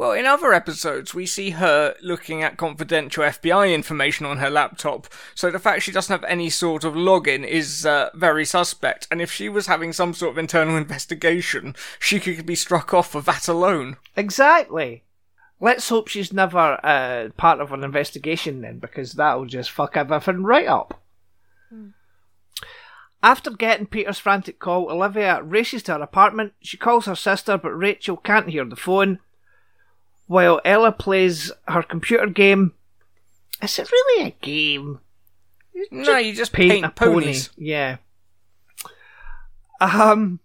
Well, 0.00 0.12
in 0.12 0.24
other 0.24 0.54
episodes, 0.54 1.12
we 1.12 1.26
see 1.26 1.50
her 1.50 1.94
looking 2.00 2.42
at 2.42 2.56
confidential 2.56 3.22
FBI 3.22 3.74
information 3.74 4.24
on 4.24 4.38
her 4.38 4.48
laptop, 4.48 5.08
so 5.34 5.50
the 5.50 5.58
fact 5.58 5.82
she 5.82 5.92
doesn't 5.92 6.10
have 6.10 6.24
any 6.24 6.48
sort 6.48 6.84
of 6.84 6.94
login 6.94 7.46
is 7.46 7.84
uh, 7.84 8.08
very 8.14 8.46
suspect, 8.46 9.06
and 9.10 9.20
if 9.20 9.30
she 9.30 9.50
was 9.50 9.66
having 9.66 9.92
some 9.92 10.14
sort 10.14 10.30
of 10.30 10.38
internal 10.38 10.74
investigation, 10.78 11.76
she 11.98 12.18
could 12.18 12.46
be 12.46 12.54
struck 12.54 12.94
off 12.94 13.10
for 13.10 13.20
that 13.20 13.46
alone. 13.46 13.98
Exactly. 14.16 15.04
Let's 15.60 15.90
hope 15.90 16.08
she's 16.08 16.32
never 16.32 16.80
uh, 16.82 17.28
part 17.36 17.60
of 17.60 17.70
an 17.70 17.84
investigation 17.84 18.62
then, 18.62 18.78
because 18.78 19.12
that'll 19.12 19.44
just 19.44 19.70
fuck 19.70 19.98
everything 19.98 20.44
right 20.44 20.66
up. 20.66 21.02
After 23.22 23.50
getting 23.50 23.84
Peter's 23.84 24.18
frantic 24.18 24.60
call, 24.60 24.90
Olivia 24.90 25.42
races 25.42 25.82
to 25.82 25.92
her 25.92 26.02
apartment. 26.02 26.54
She 26.62 26.78
calls 26.78 27.04
her 27.04 27.14
sister, 27.14 27.58
but 27.58 27.76
Rachel 27.76 28.16
can't 28.16 28.48
hear 28.48 28.64
the 28.64 28.76
phone. 28.76 29.18
While 30.30 30.60
Ella 30.64 30.92
plays 30.92 31.50
her 31.66 31.82
computer 31.82 32.28
game. 32.28 32.74
Is 33.60 33.80
it 33.80 33.90
really 33.90 34.28
a 34.28 34.36
game? 34.40 35.00
No, 35.90 36.18
you 36.18 36.32
just 36.32 36.52
Paint, 36.52 36.70
paint, 36.70 36.84
a 36.84 36.90
pony. 36.90 37.36
Yeah. 37.56 37.96
Um, 39.80 40.38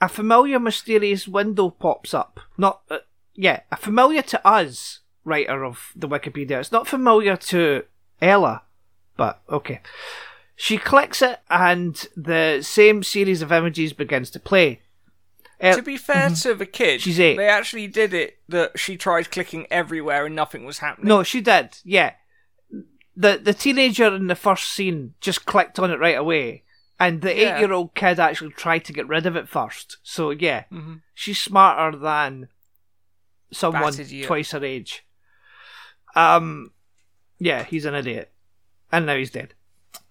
a 0.00 0.08
familiar 0.08 0.60
mysterious 0.60 1.26
window 1.26 1.70
pops 1.70 2.14
up. 2.14 2.38
Not, 2.56 2.82
uh, 2.88 2.98
yeah, 3.34 3.62
a 3.72 3.76
familiar 3.76 4.22
to 4.22 4.46
us 4.46 5.00
writer 5.24 5.64
of 5.64 5.90
the 5.96 6.08
Wikipedia. 6.08 6.60
It's 6.60 6.70
not 6.70 6.86
familiar 6.86 7.36
to 7.36 7.82
Ella, 8.22 8.62
but 9.16 9.42
okay. 9.50 9.80
She 10.54 10.78
clicks 10.78 11.22
it, 11.22 11.40
and 11.50 12.06
the 12.16 12.60
same 12.62 13.02
series 13.02 13.42
of 13.42 13.50
images 13.50 13.92
begins 13.92 14.30
to 14.30 14.38
play. 14.38 14.82
Uh, 15.60 15.74
To 15.74 15.82
be 15.82 15.96
fair 15.96 16.28
to 16.30 16.54
the 16.54 16.66
kid, 16.66 17.00
She's 17.00 17.18
eight. 17.18 17.36
they 17.36 17.48
actually 17.48 17.86
did 17.86 18.12
it 18.12 18.38
that 18.48 18.78
she 18.78 18.96
tried 18.96 19.30
clicking 19.30 19.66
everywhere 19.70 20.26
and 20.26 20.34
nothing 20.36 20.64
was 20.66 20.78
happening. 20.78 21.08
No, 21.08 21.22
she 21.22 21.40
did. 21.40 21.78
Yeah, 21.84 22.12
the 23.16 23.38
the 23.42 23.54
teenager 23.54 24.14
in 24.14 24.26
the 24.26 24.34
first 24.34 24.64
scene 24.70 25.14
just 25.20 25.46
clicked 25.46 25.78
on 25.78 25.90
it 25.90 25.98
right 25.98 26.16
away, 26.18 26.64
and 27.00 27.22
the 27.22 27.34
Yeah. 27.34 27.56
eight 27.56 27.60
year 27.60 27.72
old 27.72 27.94
kid 27.94 28.20
actually 28.20 28.52
tried 28.52 28.84
to 28.84 28.92
get 28.92 29.08
rid 29.08 29.24
of 29.24 29.34
it 29.36 29.48
first. 29.48 29.96
So 30.02 30.28
yeah, 30.30 30.64
Mhm. 30.70 31.00
she's 31.14 31.40
smarter 31.40 31.96
than 31.96 32.48
someone 33.50 33.94
twice 34.24 34.50
her 34.50 34.62
age. 34.64 35.04
Um, 36.14 36.72
yeah, 37.38 37.64
he's 37.64 37.84
an 37.84 37.94
idiot, 37.94 38.32
and 38.92 39.06
now 39.06 39.16
he's 39.16 39.30
dead. 39.30 39.54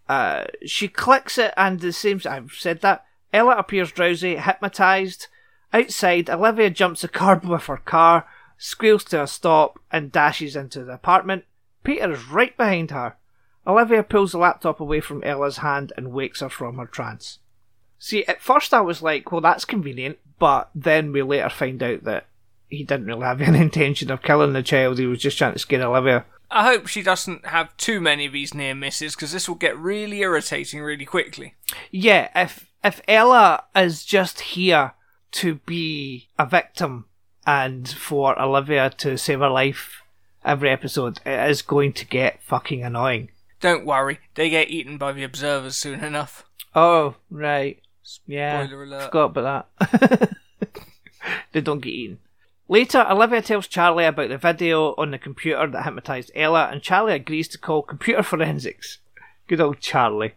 Uh, 0.10 0.46
she 0.66 0.88
clicks 0.88 1.38
it, 1.38 1.54
and 1.58 1.80
the 1.80 1.92
same. 1.94 2.20
I've 2.26 2.54
said 2.54 2.82
that. 2.82 3.06
Ella 3.34 3.56
appears 3.58 3.92
drowsy, 3.92 4.38
hypnotized. 4.38 5.28
Outside, 5.74 6.30
Olivia 6.30 6.70
jumps 6.70 7.04
a 7.04 7.08
curb 7.08 7.44
with 7.46 7.66
her 7.66 7.78
car, 7.78 8.26
squeals 8.58 9.04
to 9.06 9.24
a 9.24 9.28
stop, 9.28 9.80
and 9.92 10.12
dashes 10.12 10.56
into 10.56 10.84
the 10.84 10.94
apartment. 10.94 11.46
Peter 11.84 12.12
is 12.12 12.28
right 12.28 12.56
behind 12.58 12.92
her. 12.92 13.16
Olivia 13.68 14.04
pulls 14.04 14.32
the 14.32 14.38
laptop 14.38 14.80
away 14.80 15.00
from 15.00 15.24
Ella's 15.24 15.58
hand 15.58 15.92
and 15.98 16.12
wakes 16.12 16.42
her 16.42 16.50
from 16.50 16.78
her 16.78 16.86
trance. 16.86 17.40
See, 17.98 18.26
at 18.26 18.42
first 18.42 18.74
I 18.74 18.82
was 18.82 19.02
like, 19.02 19.32
well, 19.32 19.42
that's 19.42 19.66
convenient, 19.66 20.20
but 20.38 20.70
then 20.76 21.12
we 21.12 21.22
later 21.22 21.50
find 21.50 21.82
out 21.82 22.04
that 22.04 22.28
he 22.70 22.84
didn't 22.84 23.08
really 23.08 23.24
have 23.24 23.42
any 23.44 23.60
intention 23.60 24.12
of 24.12 24.22
killing 24.22 24.54
the 24.54 24.64
child, 24.64 25.00
he 25.00 25.06
was 25.06 25.20
just 25.20 25.38
trying 25.38 25.54
to 25.54 25.60
scare 25.60 25.84
Olivia. 25.84 26.26
I 26.52 26.64
hope 26.66 26.88
she 26.88 27.02
doesn't 27.02 27.48
have 27.48 27.76
too 27.78 28.00
many 28.00 28.26
of 28.28 28.34
these 28.34 28.54
near 28.54 28.76
misses 28.76 29.16
because 29.16 29.32
this 29.32 29.50
will 29.50 29.56
get 29.56 29.78
really 29.78 30.20
irritating 30.20 30.82
really 30.82 31.06
quickly. 31.06 31.56
Yeah, 31.92 32.30
if 32.36 32.72
if 32.84 33.02
Ella 33.08 33.64
is 33.76 34.06
just 34.06 34.42
here 34.42 34.94
to 35.36 35.56
be 35.66 36.30
a 36.40 36.46
victim 36.46 37.06
and 37.46 37.88
for 37.88 38.40
Olivia 38.42 38.90
to 38.90 39.18
save 39.18 39.40
her 39.40 39.50
life 39.50 40.02
every 40.44 40.70
episode, 40.70 41.20
it 41.26 41.50
is 41.50 41.62
going 41.62 41.94
to 41.94 42.06
get 42.06 42.42
fucking 42.42 42.84
annoying. 42.84 43.30
Don't 43.60 43.86
worry, 43.86 44.20
they 44.36 44.50
get 44.50 44.70
eaten 44.70 44.98
by 44.98 45.12
the 45.12 45.24
observers 45.24 45.76
soon 45.76 46.04
enough. 46.04 46.46
Oh, 46.74 47.16
right. 47.30 47.82
Yeah. 48.26 48.66
Spoiler 48.66 48.84
alert. 48.84 49.04
Forgot 49.06 49.38
about 49.38 49.68
that. 49.80 50.36
they 51.52 51.62
don't 51.62 51.82
get 51.82 51.90
eaten. 51.90 52.20
Later, 52.68 53.06
Olivia 53.10 53.42
tells 53.42 53.68
Charlie 53.68 54.06
about 54.06 54.30
the 54.30 54.38
video 54.38 54.96
on 54.98 55.12
the 55.12 55.20
computer 55.20 55.68
that 55.68 55.84
hypnotized 55.84 56.32
Ella, 56.34 56.70
and 56.72 56.82
Charlie 56.82 57.14
agrees 57.14 57.48
to 57.50 57.58
call 57.58 57.84
computer 57.84 58.24
forensics. 58.24 59.00
Good 59.48 59.62
old 59.62 59.80
Charlie. 59.80 60.34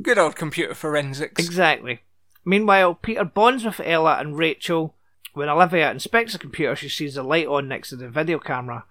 Good 0.00 0.18
old 0.18 0.36
computer 0.36 0.74
forensics. 0.74 1.44
Exactly. 1.44 2.00
Meanwhile, 2.48 2.94
Peter 2.94 3.24
bonds 3.24 3.62
with 3.62 3.78
Ella 3.84 4.16
and 4.18 4.38
Rachel. 4.38 4.94
When 5.34 5.50
Olivia 5.50 5.90
inspects 5.90 6.32
the 6.32 6.38
computer, 6.38 6.74
she 6.74 6.88
sees 6.88 7.18
a 7.18 7.22
light 7.22 7.46
on 7.46 7.68
next 7.68 7.90
to 7.90 7.96
the 7.96 8.08
video 8.08 8.38
camera. 8.38 8.86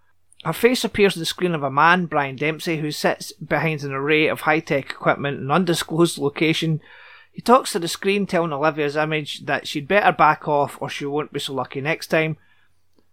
Her 0.46 0.54
face 0.54 0.84
appears 0.84 1.17
on 1.17 1.22
the 1.22 1.26
screen 1.26 1.56
of 1.56 1.63
a 1.63 1.72
man, 1.72 2.06
Brian 2.06 2.36
Dempsey, 2.36 2.78
who 2.78 2.91
sits 2.91 3.32
behind 3.32 3.82
an 3.82 3.93
array 3.93 4.28
of 4.28 4.41
high 4.41 4.60
tech 4.60 4.91
equipment 4.91 5.38
in 5.38 5.46
an 5.46 5.52
undisclosed 5.52 6.20
location. 6.20 6.82
He 7.32 7.41
talks 7.41 7.72
to 7.72 7.80
the 7.80 7.88
screen, 7.88 8.28
telling 8.28 8.54
Olivia's 8.54 8.96
image 8.96 9.48
that 9.48 9.67
she'd 9.67 9.88
better 9.88 10.12
back 10.12 10.48
off 10.48 10.78
or 10.80 10.88
she 10.88 11.08
won't 11.08 11.34
be 11.34 11.39
so 11.39 11.56
lucky 11.56 11.82
next 11.82 12.08
time. 12.08 12.38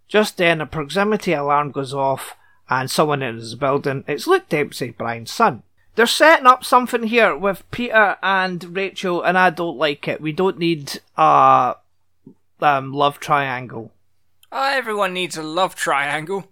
Just 0.08 0.36
then, 0.36 0.60
a 0.60 0.66
proximity 0.66 1.32
alarm 1.32 1.70
goes 1.70 1.94
off 1.94 2.36
and 2.68 2.90
someone 2.90 3.22
enters 3.22 3.52
the 3.52 3.56
building. 3.56 4.04
It's 4.06 4.26
Luke 4.26 4.50
Dempsey, 4.50 4.90
Brian's 4.90 5.32
son. 5.32 5.62
They're 5.94 6.06
setting 6.06 6.46
up 6.46 6.64
something 6.64 7.04
here 7.04 7.36
with 7.36 7.68
Peter 7.70 8.16
and 8.22 8.76
Rachel, 8.76 9.22
and 9.22 9.38
I 9.38 9.50
don't 9.50 9.78
like 9.78 10.08
it. 10.08 10.20
We 10.20 10.32
don't 10.32 10.58
need 10.58 11.00
a 11.16 11.76
um, 12.60 12.92
love 12.92 13.20
triangle. 13.20 13.92
Oh, 14.50 14.70
everyone 14.72 15.12
needs 15.12 15.36
a 15.36 15.42
love 15.42 15.74
triangle. 15.74 16.50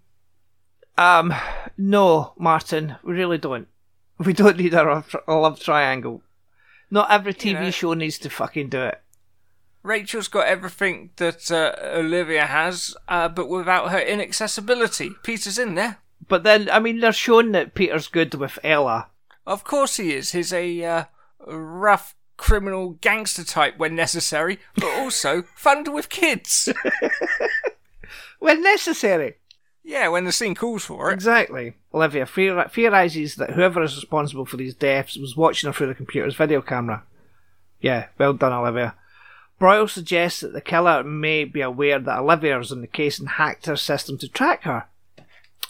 Um, 0.97 1.35
no, 1.77 2.35
Martin, 2.39 2.97
we 3.03 3.15
really 3.15 3.39
don't. 3.39 3.69
We 4.19 4.35
don't 4.35 4.57
need 4.59 4.75
a 4.75 4.85
love, 4.85 5.17
a 5.27 5.35
love 5.35 5.59
triangle. 5.59 6.23
Not 6.93 7.11
every 7.11 7.35
TV 7.35 7.55
know- 7.55 7.71
show 7.71 7.95
needs 7.95 8.19
to 8.19 8.31
fucking 8.31 8.69
do 8.69 8.83
it. 8.83 9.01
Rachel's 9.83 10.29
got 10.29 10.47
everything 10.47 11.11
that 11.17 11.51
uh, 11.51 11.75
Olivia 11.99 12.47
has, 12.47 12.95
uh, 13.09 13.29
but 13.29 13.49
without 13.49 13.91
her 13.91 13.99
inaccessibility. 13.99 15.11
Peter's 15.25 15.59
in 15.59 15.75
there. 15.75 15.99
But 16.29 16.45
then, 16.45 16.71
I 16.71 16.79
mean, 16.79 17.01
they're 17.01 17.13
showing 17.13 17.51
that 17.53 17.75
Peter's 17.75 18.07
good 18.07 18.35
with 18.35 18.61
Ella. 18.63 19.09
Of 19.47 19.65
course 19.65 19.97
he 19.97 20.15
is. 20.15 20.33
He's 20.33 20.53
a 20.53 20.85
uh, 20.85 21.05
rough 21.47 22.15
criminal 22.37 22.91
gangster 23.01 23.45
type 23.45 23.79
when 23.79 23.95
necessary, 23.95 24.59
but 24.77 24.87
also 24.99 25.43
fun 25.57 25.93
with 25.93 26.09
kids. 26.09 26.69
When 28.39 28.61
necessary. 28.61 29.37
yeah, 29.85 30.09
when 30.09 30.25
the 30.25 30.33
scene 30.33 30.57
calls 30.57 30.85
for 30.85 31.11
it. 31.11 31.15
Exactly. 31.15 31.75
Olivia 31.95 32.27
theor- 32.27 32.69
theorises 32.69 33.37
that 33.37 33.51
whoever 33.51 33.81
is 33.85 33.95
responsible 33.95 34.45
for 34.47 34.57
these 34.57 34.75
deaths 34.75 35.17
was 35.17 35.37
watching 35.37 35.69
her 35.69 35.73
through 35.73 35.87
the 35.87 35.95
computer's 35.95 36.35
video 36.35 36.61
camera. 36.61 37.05
Yeah, 37.81 38.09
well 38.19 38.33
done, 38.33 38.53
Olivia. 38.53 38.97
Broyle 39.61 39.89
suggests 39.89 40.41
that 40.41 40.53
the 40.53 40.61
killer 40.61 41.05
may 41.05 41.45
be 41.45 41.61
aware 41.61 42.01
that 42.01 42.19
Olivia 42.19 42.59
is 42.59 42.73
on 42.73 42.81
the 42.81 42.89
case 42.89 43.21
and 43.21 43.29
hacked 43.29 43.67
her 43.67 43.77
system 43.77 44.19
to 44.19 44.29
track 44.29 44.65
her. 44.65 44.87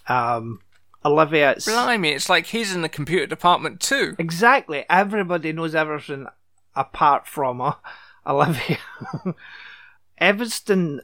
Um, 0.09 0.61
Olivia, 1.05 1.53
it's 1.53 1.67
Blimey, 1.67 2.11
it's 2.13 2.29
like 2.29 2.47
he's 2.47 2.75
in 2.75 2.83
the 2.83 2.89
computer 2.89 3.27
department 3.27 3.81
too. 3.81 4.15
exactly 4.19 4.85
everybody 4.89 5.53
knows 5.53 5.75
everything 5.75 6.27
apart 6.77 7.27
from 7.27 7.61
uh, 7.61 7.75
Olivia. 8.27 8.79
Evanston, 10.19 11.01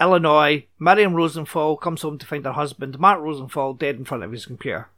Illinois. 0.00 0.66
Miriam 0.78 1.14
Rosenthal 1.14 1.76
comes 1.76 2.02
home 2.02 2.18
to 2.18 2.26
find 2.26 2.44
her 2.44 2.52
husband, 2.52 2.98
Mark 2.98 3.20
Rosenthal, 3.20 3.74
dead 3.74 3.96
in 3.96 4.04
front 4.04 4.24
of 4.24 4.32
his 4.32 4.46
computer. 4.46 4.88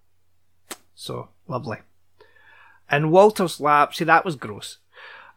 So 0.94 1.28
lovely. 1.46 1.78
And 2.90 3.10
Walter's 3.10 3.60
lab. 3.60 3.94
See, 3.94 4.04
that 4.04 4.24
was 4.24 4.36
gross. 4.36 4.78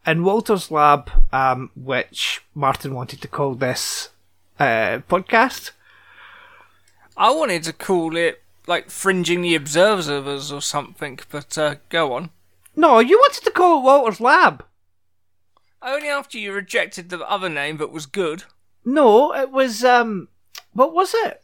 In 0.06 0.24
Walter's 0.24 0.72
lab, 0.72 1.12
um, 1.34 1.70
which 1.76 2.42
Martin 2.56 2.94
wanted 2.94 3.22
to 3.22 3.28
call 3.28 3.56
this 3.56 4.10
uh, 4.60 5.00
podcast. 5.10 5.72
I 7.18 7.32
wanted 7.32 7.64
to 7.64 7.74
call 7.74 8.16
it 8.16 8.41
like 8.67 8.89
fringing 8.89 9.41
the 9.41 9.56
observers 9.56 10.52
or 10.52 10.62
something, 10.62 11.19
but 11.30 11.58
uh, 11.58 11.76
go 11.89 12.13
on. 12.13 12.30
No, 12.76 13.00
you 13.00 13.17
wanted 13.17 13.43
to 13.43 13.52
call 13.52 13.80
it 13.80 13.84
Walter's 13.84 14.21
lab. 14.21 14.63
Only 15.82 16.08
after 16.10 16.38
you 16.38 16.54
rejected 16.54 17.10
the 17.10 17.19
other 17.30 17.50
name 17.50 17.78
that 17.78 17.91
was 17.91 18.06
good. 18.06 18.43
No, 18.86 19.34
it 19.34 19.52
was 19.52 19.84
um 19.84 20.28
what 20.74 20.93
was 20.93 21.13
it? 21.13 21.43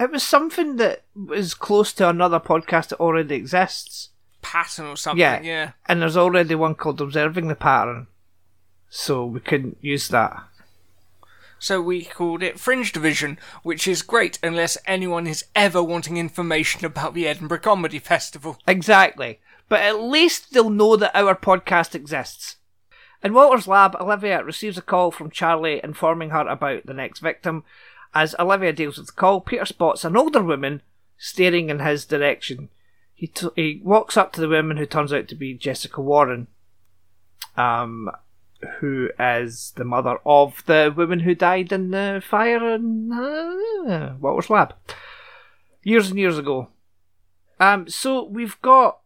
It 0.00 0.10
was 0.10 0.22
something 0.22 0.76
that 0.76 1.04
was 1.14 1.54
close 1.54 1.92
to 1.94 2.08
another 2.08 2.38
podcast 2.40 2.88
that 2.88 3.00
already 3.00 3.34
exists. 3.34 4.10
Pattern 4.42 4.86
or 4.86 4.96
something, 4.96 5.20
Yeah. 5.20 5.40
yeah. 5.42 5.72
And 5.86 6.00
there's 6.02 6.16
already 6.16 6.54
one 6.54 6.74
called 6.74 7.00
Observing 7.00 7.48
the 7.48 7.54
Pattern. 7.56 8.06
So 8.90 9.24
we 9.24 9.40
couldn't 9.40 9.78
use 9.80 10.08
that. 10.08 10.36
So 11.58 11.80
we 11.80 12.04
called 12.04 12.42
it 12.42 12.60
Fringe 12.60 12.92
Division, 12.92 13.38
which 13.62 13.88
is 13.88 14.02
great 14.02 14.38
unless 14.42 14.78
anyone 14.86 15.26
is 15.26 15.44
ever 15.56 15.82
wanting 15.82 16.16
information 16.16 16.84
about 16.84 17.14
the 17.14 17.26
Edinburgh 17.26 17.60
Comedy 17.60 17.98
Festival. 17.98 18.58
Exactly. 18.66 19.40
But 19.68 19.80
at 19.80 20.00
least 20.00 20.52
they'll 20.52 20.70
know 20.70 20.96
that 20.96 21.14
our 21.14 21.34
podcast 21.34 21.94
exists. 21.94 22.56
In 23.22 23.34
Walter's 23.34 23.66
lab, 23.66 23.96
Olivia 23.96 24.42
receives 24.44 24.78
a 24.78 24.82
call 24.82 25.10
from 25.10 25.30
Charlie 25.30 25.80
informing 25.82 26.30
her 26.30 26.46
about 26.46 26.86
the 26.86 26.94
next 26.94 27.18
victim. 27.18 27.64
As 28.14 28.34
Olivia 28.38 28.72
deals 28.72 28.96
with 28.96 29.08
the 29.08 29.12
call, 29.12 29.40
Peter 29.40 29.66
spots 29.66 30.04
an 30.04 30.16
older 30.16 30.42
woman 30.42 30.82
staring 31.18 31.68
in 31.68 31.80
his 31.80 32.04
direction. 32.04 32.68
He, 33.14 33.26
t- 33.26 33.48
he 33.56 33.80
walks 33.84 34.16
up 34.16 34.32
to 34.32 34.40
the 34.40 34.48
woman 34.48 34.76
who 34.76 34.86
turns 34.86 35.12
out 35.12 35.26
to 35.28 35.34
be 35.34 35.54
Jessica 35.54 36.00
Warren, 36.00 36.46
um, 37.56 38.08
who 38.78 39.10
is 39.18 39.72
the 39.76 39.84
mother 39.84 40.18
of 40.24 40.62
the 40.66 40.92
woman 40.96 41.20
who 41.20 41.34
died 41.34 41.72
in 41.72 41.90
the 41.90 42.22
fire 42.24 42.74
in 42.74 43.12
uh, 43.12 44.16
Walter's 44.20 44.50
lab 44.50 44.74
years 45.82 46.10
and 46.10 46.18
years 46.18 46.38
ago. 46.38 46.68
Um, 47.60 47.88
so 47.88 48.24
we've 48.24 48.60
got 48.62 48.98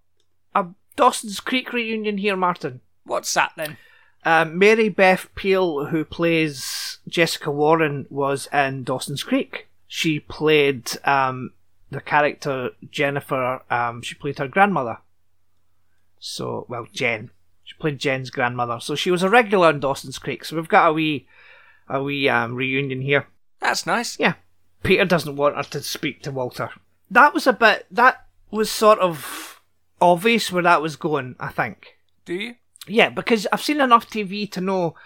a 0.54 0.66
Dawson's 0.96 1.40
Creek 1.40 1.72
reunion 1.72 2.18
here, 2.18 2.36
Martin. 2.36 2.80
What's 3.04 3.32
that 3.34 3.52
then? 3.56 3.76
Um, 4.24 4.58
Mary 4.58 4.88
Beth 4.88 5.28
Peil, 5.34 5.86
who 5.86 6.04
plays 6.04 6.98
Jessica 7.08 7.50
Warren, 7.50 8.06
was 8.08 8.48
in 8.52 8.84
Dawson's 8.84 9.22
Creek. 9.22 9.68
She 9.88 10.20
played 10.20 10.90
um, 11.04 11.52
the 11.90 12.00
character 12.00 12.70
Jennifer. 12.90 13.62
Um, 13.70 14.02
she 14.02 14.14
played 14.14 14.38
her 14.38 14.48
grandmother. 14.48 14.98
So, 16.18 16.66
well, 16.68 16.86
Jen. 16.92 17.30
She 17.72 17.80
played 17.80 17.98
Jen's 17.98 18.30
grandmother. 18.30 18.78
So 18.80 18.94
she 18.94 19.10
was 19.10 19.22
a 19.22 19.30
regular 19.30 19.70
in 19.70 19.80
Dawson's 19.80 20.18
Creek. 20.18 20.44
So 20.44 20.56
we've 20.56 20.68
got 20.68 20.90
a 20.90 20.92
wee, 20.92 21.26
a 21.88 22.02
wee 22.02 22.28
um, 22.28 22.54
reunion 22.54 23.00
here. 23.00 23.26
That's 23.60 23.86
nice. 23.86 24.18
Yeah. 24.18 24.34
Peter 24.82 25.04
doesn't 25.06 25.36
want 25.36 25.56
her 25.56 25.62
to 25.62 25.82
speak 25.82 26.22
to 26.22 26.30
Walter. 26.30 26.70
That 27.10 27.32
was 27.32 27.46
a 27.46 27.52
bit. 27.52 27.86
That 27.90 28.26
was 28.50 28.70
sort 28.70 28.98
of 28.98 29.60
obvious 30.00 30.52
where 30.52 30.62
that 30.64 30.82
was 30.82 30.96
going. 30.96 31.36
I 31.38 31.48
think. 31.48 31.96
Do 32.24 32.34
you? 32.34 32.54
Yeah, 32.86 33.10
because 33.10 33.46
I've 33.52 33.62
seen 33.62 33.80
enough 33.80 34.10
TV 34.10 34.50
to 34.52 34.60
know 34.60 34.96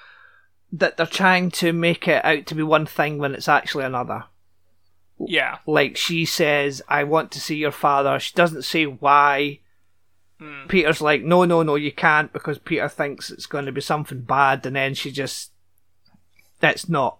that 0.72 0.96
they're 0.96 1.07
trying 1.07 1.50
to 1.52 1.72
make 1.72 2.09
it 2.09 2.24
out 2.24 2.46
to 2.46 2.55
be 2.55 2.62
one 2.62 2.87
thing 2.87 3.18
when 3.18 3.35
it's 3.35 3.48
actually 3.48 3.85
another. 3.85 4.24
Yeah. 5.18 5.59
Like 5.66 5.96
she 5.96 6.24
says, 6.24 6.83
"I 6.88 7.05
want 7.05 7.31
to 7.33 7.40
see 7.40 7.57
your 7.57 7.72
father." 7.72 8.18
She 8.18 8.35
doesn't 8.35 8.62
say 8.62 8.85
why. 8.85 9.61
Hmm. 10.38 10.66
Peter's 10.68 11.01
like, 11.01 11.22
"No, 11.22 11.44
no, 11.44 11.62
no, 11.62 11.77
you 11.77 11.92
can't," 11.92 12.33
because 12.33 12.59
Peter 12.59 12.88
thinks 12.88 13.31
it's 13.31 13.46
going 13.46 13.66
to 13.66 13.72
be 13.72 13.81
something 13.81 14.20
bad, 14.20 14.66
and 14.66 14.77
then 14.77 14.94
she 14.94 15.11
just, 15.11 15.53
that's 16.61 16.88
not." 16.88 17.18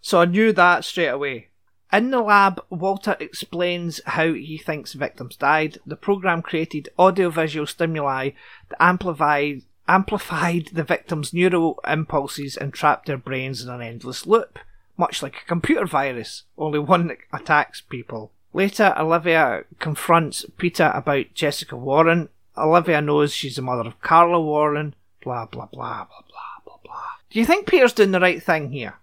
So 0.00 0.20
I 0.20 0.24
knew 0.24 0.52
that 0.52 0.84
straight 0.84 1.08
away. 1.08 1.48
In 1.92 2.10
the 2.10 2.20
lab, 2.22 2.60
Walter 2.70 3.16
explains 3.20 4.00
how 4.06 4.32
he 4.32 4.56
thinks 4.56 4.94
victims 4.94 5.36
died. 5.36 5.78
The 5.86 5.94
program 5.94 6.40
created 6.40 6.88
audiovisual 6.98 7.66
stimuli 7.66 8.30
that 8.70 8.82
amplified 8.82 9.62
amplified 9.88 10.68
the 10.72 10.84
victims' 10.84 11.34
neural 11.34 11.78
impulses 11.86 12.56
and 12.56 12.72
trapped 12.72 13.06
their 13.06 13.18
brains 13.18 13.62
in 13.62 13.68
an 13.68 13.82
endless 13.82 14.26
loop, 14.26 14.58
much 14.96 15.22
like 15.22 15.36
a 15.36 15.46
computer 15.46 15.84
virus, 15.84 16.44
only 16.56 16.78
one 16.78 17.08
that 17.08 17.18
attacks 17.32 17.80
people. 17.80 18.32
Later, 18.52 18.94
Olivia 18.98 19.64
confronts 19.78 20.44
Peter 20.58 20.90
about 20.94 21.34
Jessica 21.34 21.76
Warren. 21.76 22.28
Olivia 22.56 23.00
knows 23.00 23.32
she's 23.32 23.56
the 23.56 23.62
mother 23.62 23.88
of 23.88 24.00
Carla 24.00 24.40
Warren. 24.40 24.94
Blah 25.22 25.46
blah 25.46 25.66
blah 25.72 26.04
blah 26.04 26.22
blah 26.28 26.60
blah 26.64 26.78
blah. 26.84 27.02
Do 27.30 27.38
you 27.38 27.46
think 27.46 27.66
Peter's 27.66 27.92
doing 27.94 28.10
the 28.10 28.20
right 28.20 28.42
thing 28.42 28.72
here? 28.72 28.94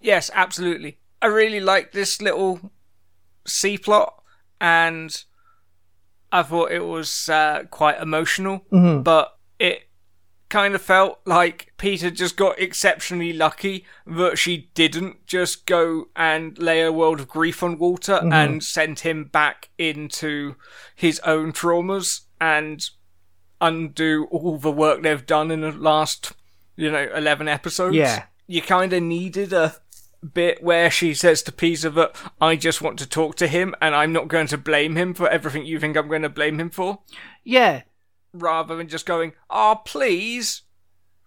Yes, 0.00 0.30
absolutely. 0.34 0.98
I 1.20 1.26
really 1.26 1.60
like 1.60 1.92
this 1.92 2.22
little 2.22 2.70
C 3.46 3.76
plot, 3.76 4.22
and 4.60 5.24
I 6.32 6.42
thought 6.42 6.72
it 6.72 6.84
was 6.84 7.28
uh, 7.28 7.64
quite 7.70 8.00
emotional, 8.00 8.64
but 9.02 9.36
it 9.58 9.88
kind 10.54 10.76
of 10.76 10.80
felt 10.80 11.18
like 11.24 11.72
Peter 11.78 12.12
just 12.12 12.36
got 12.36 12.56
exceptionally 12.60 13.32
lucky 13.32 13.84
that 14.06 14.38
she 14.38 14.70
didn't 14.74 15.26
just 15.26 15.66
go 15.66 16.06
and 16.14 16.56
lay 16.60 16.80
a 16.80 16.92
world 16.92 17.18
of 17.18 17.26
grief 17.26 17.60
on 17.60 17.76
Walter 17.76 18.12
mm-hmm. 18.12 18.32
and 18.32 18.62
send 18.62 19.00
him 19.00 19.24
back 19.24 19.70
into 19.78 20.54
his 20.94 21.18
own 21.26 21.52
traumas 21.52 22.20
and 22.40 22.88
undo 23.60 24.28
all 24.30 24.56
the 24.56 24.70
work 24.70 25.02
they've 25.02 25.26
done 25.26 25.50
in 25.50 25.62
the 25.62 25.72
last, 25.72 26.34
you 26.76 26.88
know, 26.88 27.08
11 27.16 27.48
episodes. 27.48 27.96
Yeah. 27.96 28.26
You 28.46 28.62
kind 28.62 28.92
of 28.92 29.02
needed 29.02 29.52
a 29.52 29.74
bit 30.34 30.62
where 30.62 30.88
she 30.88 31.14
says 31.14 31.42
to 31.42 31.50
Peter 31.50 31.90
that 31.90 32.14
I 32.40 32.54
just 32.54 32.80
want 32.80 33.00
to 33.00 33.08
talk 33.08 33.34
to 33.38 33.48
him 33.48 33.74
and 33.82 33.92
I'm 33.92 34.12
not 34.12 34.28
going 34.28 34.46
to 34.46 34.56
blame 34.56 34.94
him 34.94 35.14
for 35.14 35.28
everything 35.28 35.66
you 35.66 35.80
think 35.80 35.96
I'm 35.96 36.06
going 36.06 36.22
to 36.22 36.28
blame 36.28 36.60
him 36.60 36.70
for, 36.70 37.00
Yeah, 37.42 37.82
rather 38.34 38.76
than 38.76 38.88
just 38.88 39.06
going, 39.06 39.32
oh, 39.48 39.80
please, 39.84 40.62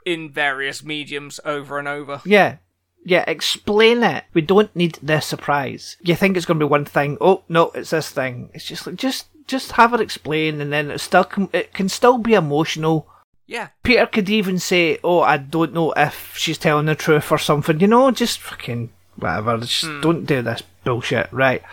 in 0.05 0.31
various 0.31 0.83
mediums 0.83 1.39
over 1.43 1.79
and 1.79 1.87
over. 1.87 2.21
yeah, 2.25 2.57
yeah. 3.03 3.23
Explain 3.27 4.03
it. 4.03 4.25
We 4.33 4.41
don't 4.41 4.73
need 4.75 4.99
the 5.01 5.19
surprise. 5.19 5.97
You 6.01 6.15
think 6.15 6.37
it's 6.37 6.45
going 6.45 6.59
to 6.59 6.65
be 6.65 6.69
one 6.69 6.85
thing. 6.85 7.17
Oh 7.19 7.43
no, 7.49 7.71
it's 7.71 7.89
this 7.89 8.09
thing. 8.09 8.49
It's 8.53 8.65
just 8.65 8.85
like 8.85 8.95
just 8.95 9.27
just 9.47 9.73
have 9.73 9.93
it 9.93 10.01
explain, 10.01 10.61
and 10.61 10.71
then 10.71 10.91
it 10.91 10.99
still 10.99 11.23
can, 11.23 11.49
it 11.53 11.73
can 11.73 11.89
still 11.89 12.17
be 12.17 12.33
emotional. 12.33 13.07
Yeah. 13.47 13.69
Peter 13.83 14.05
could 14.05 14.29
even 14.29 14.59
say, 14.59 14.99
"Oh, 15.03 15.21
I 15.21 15.37
don't 15.37 15.73
know 15.73 15.93
if 15.93 16.33
she's 16.37 16.57
telling 16.57 16.85
the 16.85 16.95
truth 16.95 17.31
or 17.31 17.37
something." 17.37 17.79
You 17.79 17.87
know, 17.87 18.11
just 18.11 18.39
fucking 18.39 18.91
whatever. 19.15 19.57
Just 19.57 19.85
hmm. 19.85 20.01
don't 20.01 20.25
do 20.25 20.41
this 20.41 20.63
bullshit, 20.83 21.31
right? 21.31 21.63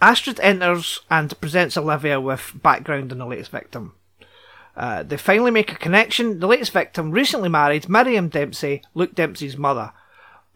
Astrid 0.00 0.38
enters 0.40 1.00
and 1.10 1.38
presents 1.40 1.76
Olivia 1.76 2.20
with 2.20 2.52
background 2.62 3.10
on 3.10 3.18
the 3.18 3.26
latest 3.26 3.50
victim. 3.50 3.94
Uh, 4.78 5.02
they 5.02 5.16
finally 5.16 5.50
make 5.50 5.72
a 5.72 5.76
connection. 5.76 6.38
The 6.38 6.46
latest 6.46 6.70
victim 6.70 7.10
recently 7.10 7.48
married 7.48 7.88
Miriam 7.88 8.28
Dempsey, 8.28 8.82
Luke 8.94 9.12
Dempsey's 9.12 9.56
mother. 9.56 9.92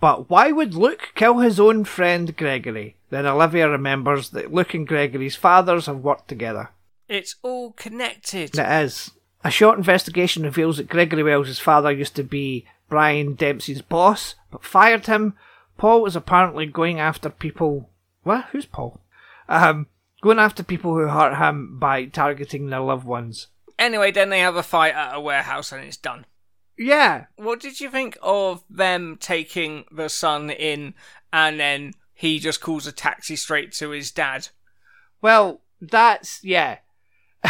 But 0.00 0.30
why 0.30 0.52
would 0.52 0.74
Luke 0.74 1.11
kill 1.16 1.40
his 1.40 1.58
own 1.58 1.85
friend 1.85 2.37
Gregory? 2.37 2.96
Then 3.11 3.26
Olivia 3.26 3.68
remembers 3.68 4.30
that 4.30 4.54
Luke 4.54 4.74
and 4.74 4.87
Gregory's 4.87 5.35
fathers 5.35 5.87
have 5.87 5.98
worked 5.98 6.28
together. 6.28 6.70
It's 7.08 7.35
all 7.42 7.72
connected. 7.72 8.56
It 8.56 8.85
is. 8.85 9.11
A 9.42 9.50
short 9.50 9.76
investigation 9.76 10.44
reveals 10.44 10.76
that 10.76 10.88
Gregory 10.88 11.24
Wells' 11.24 11.58
father 11.58 11.90
used 11.90 12.14
to 12.14 12.22
be 12.22 12.64
Brian 12.88 13.35
Dempsey's 13.35 13.82
boss, 13.82 14.37
but 14.52 14.64
fired 14.64 15.06
him. 15.06 15.35
Paul 15.76 16.00
was 16.00 16.14
apparently 16.14 16.66
going 16.66 17.00
after 17.00 17.28
people. 17.28 17.90
What? 18.22 18.46
Who's 18.52 18.66
Paul? 18.66 19.00
Um, 19.48 19.88
going 20.22 20.38
after 20.38 20.62
people 20.62 20.94
who 20.94 21.08
hurt 21.08 21.38
him 21.38 21.80
by 21.80 22.04
targeting 22.04 22.70
their 22.70 22.80
loved 22.80 23.04
ones. 23.04 23.48
Anyway, 23.78 24.11
then 24.11 24.30
they 24.30 24.40
have 24.40 24.56
a 24.56 24.62
fight 24.62 24.94
at 24.94 25.14
a 25.14 25.20
warehouse 25.20 25.72
and 25.72 25.85
it's 25.85 25.96
done. 25.96 26.26
Yeah, 26.78 27.26
What 27.37 27.61
did 27.61 27.80
you 27.80 27.90
think 27.90 28.16
of 28.22 28.64
them 28.68 29.18
taking 29.20 29.85
the 29.92 30.08
son 30.08 30.50
in 30.50 30.94
and 31.32 31.61
then 31.61 31.92
he 32.14 32.38
just 32.38 32.61
calls 32.61 32.87
a 32.87 32.92
taxi 32.92 33.37
straight 33.37 33.72
to 33.72 33.90
his 33.90 34.11
dad? 34.11 34.48
well, 35.20 35.61
that's 35.80 36.42
yeah. 36.42 36.78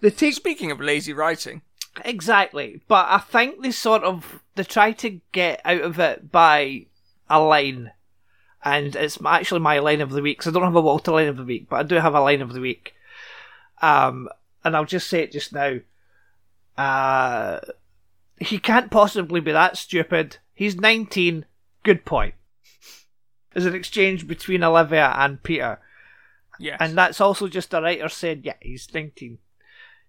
the 0.00 0.10
take 0.10 0.34
Speaking 0.34 0.70
of 0.70 0.80
lazy 0.80 1.12
writing, 1.12 1.62
exactly, 2.04 2.82
but 2.88 3.06
I 3.08 3.18
think 3.18 3.62
they 3.62 3.70
sort 3.70 4.02
of 4.02 4.42
they 4.54 4.64
try 4.64 4.92
to 4.92 5.20
get 5.32 5.60
out 5.64 5.80
of 5.82 5.98
it 6.00 6.32
by 6.32 6.86
a 7.28 7.40
line, 7.40 7.92
and 8.64 8.96
it's 8.96 9.18
actually 9.24 9.60
my 9.60 9.78
line 9.78 10.00
of 10.00 10.10
the 10.10 10.22
week. 10.22 10.42
So 10.42 10.50
I 10.50 10.52
don't 10.52 10.62
have 10.64 10.74
a 10.74 10.80
Walter 10.80 11.12
line 11.12 11.28
of 11.28 11.36
the 11.36 11.44
week, 11.44 11.68
but 11.68 11.76
I 11.76 11.82
do 11.82 11.96
have 11.96 12.14
a 12.14 12.20
line 12.20 12.40
of 12.42 12.52
the 12.52 12.60
week. 12.60 12.94
Um, 13.82 14.28
and 14.64 14.74
I'll 14.74 14.84
just 14.84 15.08
say 15.08 15.22
it 15.22 15.32
just 15.32 15.52
now. 15.52 15.78
Uh, 16.76 17.60
he 18.38 18.58
can't 18.58 18.90
possibly 18.90 19.40
be 19.40 19.52
that 19.52 19.76
stupid. 19.76 20.38
He's 20.54 20.76
19. 20.76 21.44
Good 21.82 22.04
point. 22.04 22.34
Is 23.54 23.66
an 23.66 23.74
exchange 23.74 24.26
between 24.26 24.64
Olivia 24.64 25.14
and 25.16 25.42
Peter. 25.42 25.78
Yes. 26.58 26.78
And 26.80 26.96
that's 26.96 27.20
also 27.20 27.46
just 27.46 27.74
a 27.74 27.80
writer 27.80 28.08
said, 28.08 28.44
yeah, 28.44 28.54
he's 28.60 28.92
19. 28.92 29.38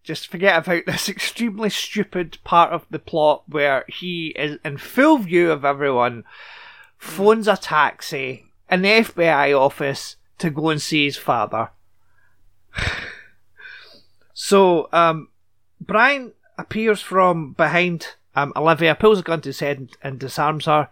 Just 0.03 0.27
forget 0.27 0.65
about 0.65 0.85
this 0.87 1.09
extremely 1.09 1.69
stupid 1.69 2.37
part 2.43 2.71
of 2.71 2.85
the 2.89 2.99
plot 2.99 3.43
where 3.47 3.85
he 3.87 4.27
is 4.35 4.57
in 4.63 4.77
full 4.77 5.17
view 5.17 5.51
of 5.51 5.65
everyone, 5.65 6.23
phones 6.97 7.47
a 7.47 7.57
taxi 7.57 8.45
in 8.69 8.81
the 8.81 8.89
FBI 8.89 9.59
office 9.59 10.15
to 10.39 10.49
go 10.49 10.69
and 10.69 10.81
see 10.81 11.05
his 11.05 11.17
father. 11.17 11.69
so, 14.36 14.89
um, 14.91 15.30
Brian 15.80 16.34
appears 16.58 17.00
from 17.02 17.54
behind 17.54 18.15
um, 18.36 18.52
Olivia, 18.56 18.93
pulls 18.93 19.19
a 19.19 19.24
gun 19.24 19.39
to 19.41 19.50
his 19.50 19.62
head 19.62 19.78
and, 19.78 19.98
and 20.04 20.19
disarms 20.19 20.65
her. 20.65 20.89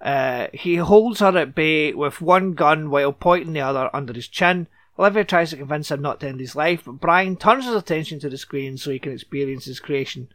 Uh, 0.00 0.48
he 0.52 0.76
holds 0.76 1.20
her 1.20 1.38
at 1.38 1.54
bay 1.54 1.92
with 1.92 2.20
one 2.20 2.54
gun 2.54 2.90
while 2.90 3.12
pointing 3.12 3.52
the 3.52 3.60
other 3.60 3.88
under 3.94 4.12
his 4.12 4.26
chin. 4.26 4.66
Olivia 4.98 5.24
tries 5.24 5.50
to 5.50 5.56
convince 5.56 5.92
him 5.92 6.02
not 6.02 6.18
to 6.20 6.28
end 6.28 6.40
his 6.40 6.56
life, 6.56 6.82
but 6.84 7.00
Brian 7.00 7.36
turns 7.36 7.66
his 7.66 7.74
attention 7.74 8.18
to 8.18 8.28
the 8.28 8.36
screen 8.36 8.76
so 8.76 8.90
he 8.90 8.98
can 8.98 9.12
experience 9.12 9.66
his 9.66 9.78
creation. 9.78 10.28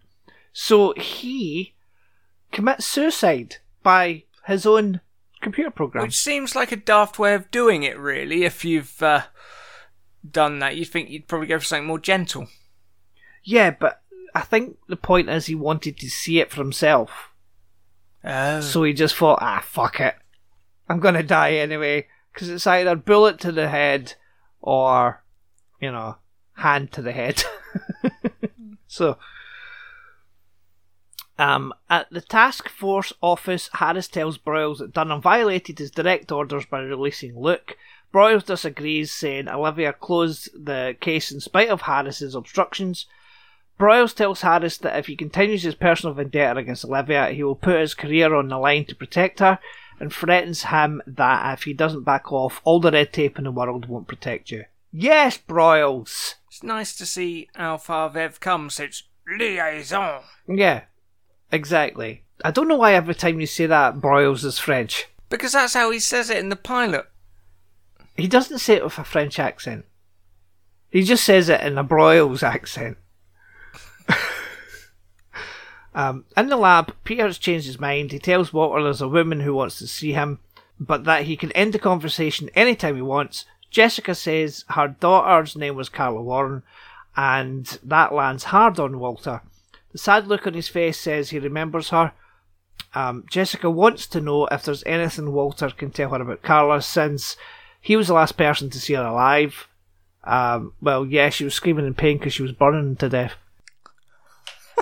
So 0.54 0.94
he 0.94 1.74
commits 2.54 2.86
suicide 2.86 3.58
by 3.84 4.24
his 4.46 4.66
own 4.66 5.02
computer 5.42 5.70
program. 5.70 6.06
Which 6.06 6.18
seems 6.18 6.56
like 6.56 6.72
a 6.72 6.78
daft 6.78 7.20
way 7.20 7.34
of 7.34 7.52
doing 7.52 7.84
it, 7.84 8.00
really. 8.00 8.46
If 8.46 8.64
you've 8.64 9.04
uh, 9.04 9.24
done 10.32 10.60
that, 10.60 10.76
you'd 10.76 10.88
think 10.88 11.10
you'd 11.10 11.28
probably 11.28 11.48
go 11.48 11.60
for 11.60 11.66
something 11.66 11.88
more 11.88 12.00
gentle. 12.00 12.48
Yeah, 13.44 13.72
but 13.72 14.02
I 14.34 14.42
think 14.42 14.78
the 14.88 14.96
point 14.96 15.30
is 15.30 15.46
he 15.46 15.56
wanted 15.56 15.98
to 16.00 16.10
see 16.10 16.40
it 16.40 16.52
for 16.52 16.58
himself. 16.58 17.32
Oh. 18.24 18.62
So 18.62 18.84
he 18.84 18.94
just 18.94 19.16
thought, 19.16 19.40
ah, 19.42 19.64
fuck 19.66 20.00
it. 20.00 20.16
I'm 20.90 21.00
gonna 21.00 21.24
die 21.24 21.54
anyway. 21.54 22.08
Because 22.34 22.50
it's 22.50 22.68
either 22.68 22.96
bullet 22.96 23.40
to 23.40 23.52
the 23.52 23.70
head 23.70 24.16
or, 24.62 25.24
you 25.80 25.92
know, 25.92 26.18
hand 26.56 26.92
to 26.94 27.02
the 27.02 27.14
head. 27.14 27.44
so, 28.88 29.18
um, 31.38 31.74
at 31.90 32.10
the 32.12 32.22
task 32.22 32.68
force 32.68 33.14
office, 33.22 33.70
Harris 33.74 34.08
tells 34.08 34.38
Broyles 34.38 34.80
that 34.80 34.94
Dunham 34.94 35.22
violated 35.22 35.80
his 35.80 35.92
direct 35.92 36.32
orders 36.32 36.66
by 36.66 36.80
releasing 36.80 37.40
Luke. 37.40 37.78
Broyles 38.16 38.46
disagrees, 38.46 39.12
saying 39.12 39.50
Olivia 39.50 39.92
closed 39.92 40.48
the 40.54 40.96
case 41.02 41.32
in 41.34 41.42
spite 41.42 41.68
of 41.68 41.82
Harris's 41.82 42.34
obstructions. 42.34 43.08
Broyles 43.78 44.16
tells 44.16 44.40
Harris 44.40 44.78
that 44.78 44.98
if 44.98 45.08
he 45.08 45.18
continues 45.18 45.64
his 45.64 45.76
personal 45.76 46.16
vendetta 46.16 46.62
against 46.62 46.86
Olivia, 46.86 47.32
he 47.32 47.44
will 47.44 47.58
put 47.58 47.82
his 47.82 47.94
career 47.94 48.34
on 48.34 48.48
the 48.48 48.58
line 48.58 48.86
to 48.86 48.96
protect 48.96 49.40
her, 49.40 49.60
and 50.00 50.14
threatens 50.14 50.64
him 50.64 51.02
that 51.06 51.56
if 51.56 51.64
he 51.64 51.74
doesn't 51.74 52.06
back 52.06 52.32
off, 52.32 52.62
all 52.64 52.80
the 52.80 52.90
red 52.90 53.12
tape 53.12 53.38
in 53.38 53.44
the 53.44 53.52
world 53.52 53.90
won't 53.90 54.08
protect 54.08 54.50
you. 54.50 54.64
Yes, 54.94 55.38
Broyles! 55.38 56.36
It's 56.48 56.64
nice 56.64 56.96
to 56.96 57.06
see 57.06 57.50
how 57.54 57.76
far 57.76 58.10
they've 58.10 58.40
come 58.40 58.70
since 58.70 59.04
liaison. 59.28 60.22
Yeah, 60.48 60.84
exactly. 61.52 62.24
I 62.46 62.52
don't 62.52 62.70
know 62.70 62.78
why 62.78 62.94
every 62.94 63.16
time 63.16 63.42
you 63.42 63.46
say 63.46 63.66
that, 63.66 63.96
Broyles 63.96 64.46
is 64.46 64.58
French. 64.58 65.08
Because 65.30 65.52
that's 65.52 65.74
how 65.74 65.92
he 65.92 66.00
says 66.00 66.30
it 66.30 66.38
in 66.38 66.48
the 66.48 66.56
pilot. 66.56 67.08
He 68.16 68.28
doesn't 68.28 68.60
say 68.60 68.76
it 68.76 68.84
with 68.84 68.98
a 68.98 69.04
French 69.04 69.40
accent. 69.40 69.86
He 70.90 71.04
just 71.04 71.24
says 71.26 71.50
it 71.50 71.62
in 71.62 71.78
a 71.78 71.84
Broyles 71.84 72.42
accent. 72.42 72.98
um, 75.94 76.26
in 76.38 76.48
the 76.48 76.56
lab, 76.56 76.94
Peter 77.04 77.26
has 77.26 77.38
changed 77.38 77.66
his 77.66 77.80
mind. 77.80 78.12
He 78.12 78.20
tells 78.20 78.54
Walter 78.54 78.82
there's 78.82 79.02
a 79.02 79.08
woman 79.08 79.42
who 79.42 79.54
wants 79.54 79.78
to 79.80 79.88
see 79.88 80.14
him, 80.14 80.40
but 80.80 81.04
that 81.04 81.24
he 81.24 81.36
can 81.36 81.52
end 81.52 81.74
the 81.74 81.80
conversation 81.80 82.50
anytime 82.56 82.96
he 82.96 83.02
wants. 83.02 83.46
Jessica 83.70 84.16
says 84.16 84.64
her 84.70 84.88
daughter's 84.88 85.58
name 85.58 85.76
was 85.76 85.90
Carla 85.90 86.22
Warren, 86.22 86.64
and 87.18 87.78
that 87.84 88.14
lands 88.14 88.46
hard 88.46 88.80
on 88.80 89.00
Walter. 89.00 89.42
The 89.92 89.98
sad 89.98 90.28
look 90.28 90.48
on 90.48 90.54
his 90.54 90.70
face 90.70 90.98
says 90.98 91.30
he 91.30 91.40
remembers 91.40 91.90
her. 91.90 92.14
Um, 92.94 93.26
Jessica 93.30 93.70
wants 93.70 94.08
to 94.08 94.22
know 94.22 94.46
if 94.48 94.64
there's 94.64 94.84
anything 94.86 95.34
Walter 95.34 95.70
can 95.72 95.92
tell 95.92 96.12
her 96.12 96.22
about 96.22 96.42
Carla 96.42 96.82
since 96.82 97.36
he 97.86 97.96
was 97.96 98.08
the 98.08 98.16
last 98.16 98.36
person 98.36 98.72
to 98.72 98.80
see 98.80 98.96
her 98.96 99.06
alive. 99.06 99.68
Um, 100.24 100.74
well, 100.82 101.06
yeah, 101.06 101.30
she 101.30 101.44
was 101.44 101.54
screaming 101.54 101.86
in 101.86 101.94
pain 101.94 102.18
because 102.18 102.34
she 102.34 102.42
was 102.42 102.52
burning 102.52 102.96
to 102.96 103.08
death. 103.10 103.34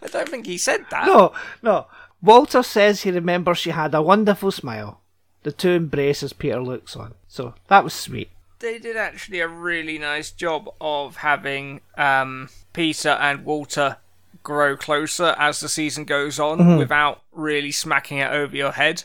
I 0.00 0.06
don't 0.06 0.28
think 0.28 0.46
he 0.46 0.56
said 0.56 0.86
that. 0.92 1.06
No, 1.06 1.32
no. 1.60 1.88
Walter 2.22 2.62
says 2.62 3.02
he 3.02 3.10
remembers 3.10 3.58
she 3.58 3.70
had 3.70 3.96
a 3.96 4.00
wonderful 4.00 4.52
smile. 4.52 5.00
The 5.42 5.50
two 5.50 5.70
embrace 5.70 6.22
as 6.22 6.32
Peter 6.32 6.62
looks 6.62 6.94
on. 6.94 7.14
So 7.26 7.54
that 7.66 7.82
was 7.82 7.94
sweet. 7.94 8.30
They 8.60 8.78
did 8.78 8.96
actually 8.96 9.40
a 9.40 9.48
really 9.48 9.98
nice 9.98 10.30
job 10.30 10.72
of 10.80 11.16
having 11.16 11.80
um, 11.98 12.48
Peter 12.72 13.08
and 13.08 13.44
Walter 13.44 13.96
grow 14.44 14.76
closer 14.76 15.34
as 15.36 15.58
the 15.58 15.68
season 15.68 16.04
goes 16.04 16.38
on 16.38 16.78
without 16.78 17.22
really 17.32 17.72
smacking 17.72 18.18
it 18.18 18.30
over 18.30 18.54
your 18.54 18.70
head 18.70 19.02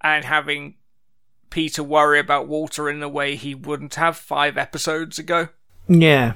and 0.00 0.24
having 0.24 0.76
Peter 1.50 1.82
worry 1.82 2.18
about 2.18 2.48
Walter 2.48 2.88
in 2.88 3.02
a 3.02 3.08
way 3.08 3.36
he 3.36 3.54
wouldn't 3.54 3.94
have 3.96 4.16
five 4.16 4.56
episodes 4.56 5.18
ago. 5.18 5.48
Yeah. 5.88 6.34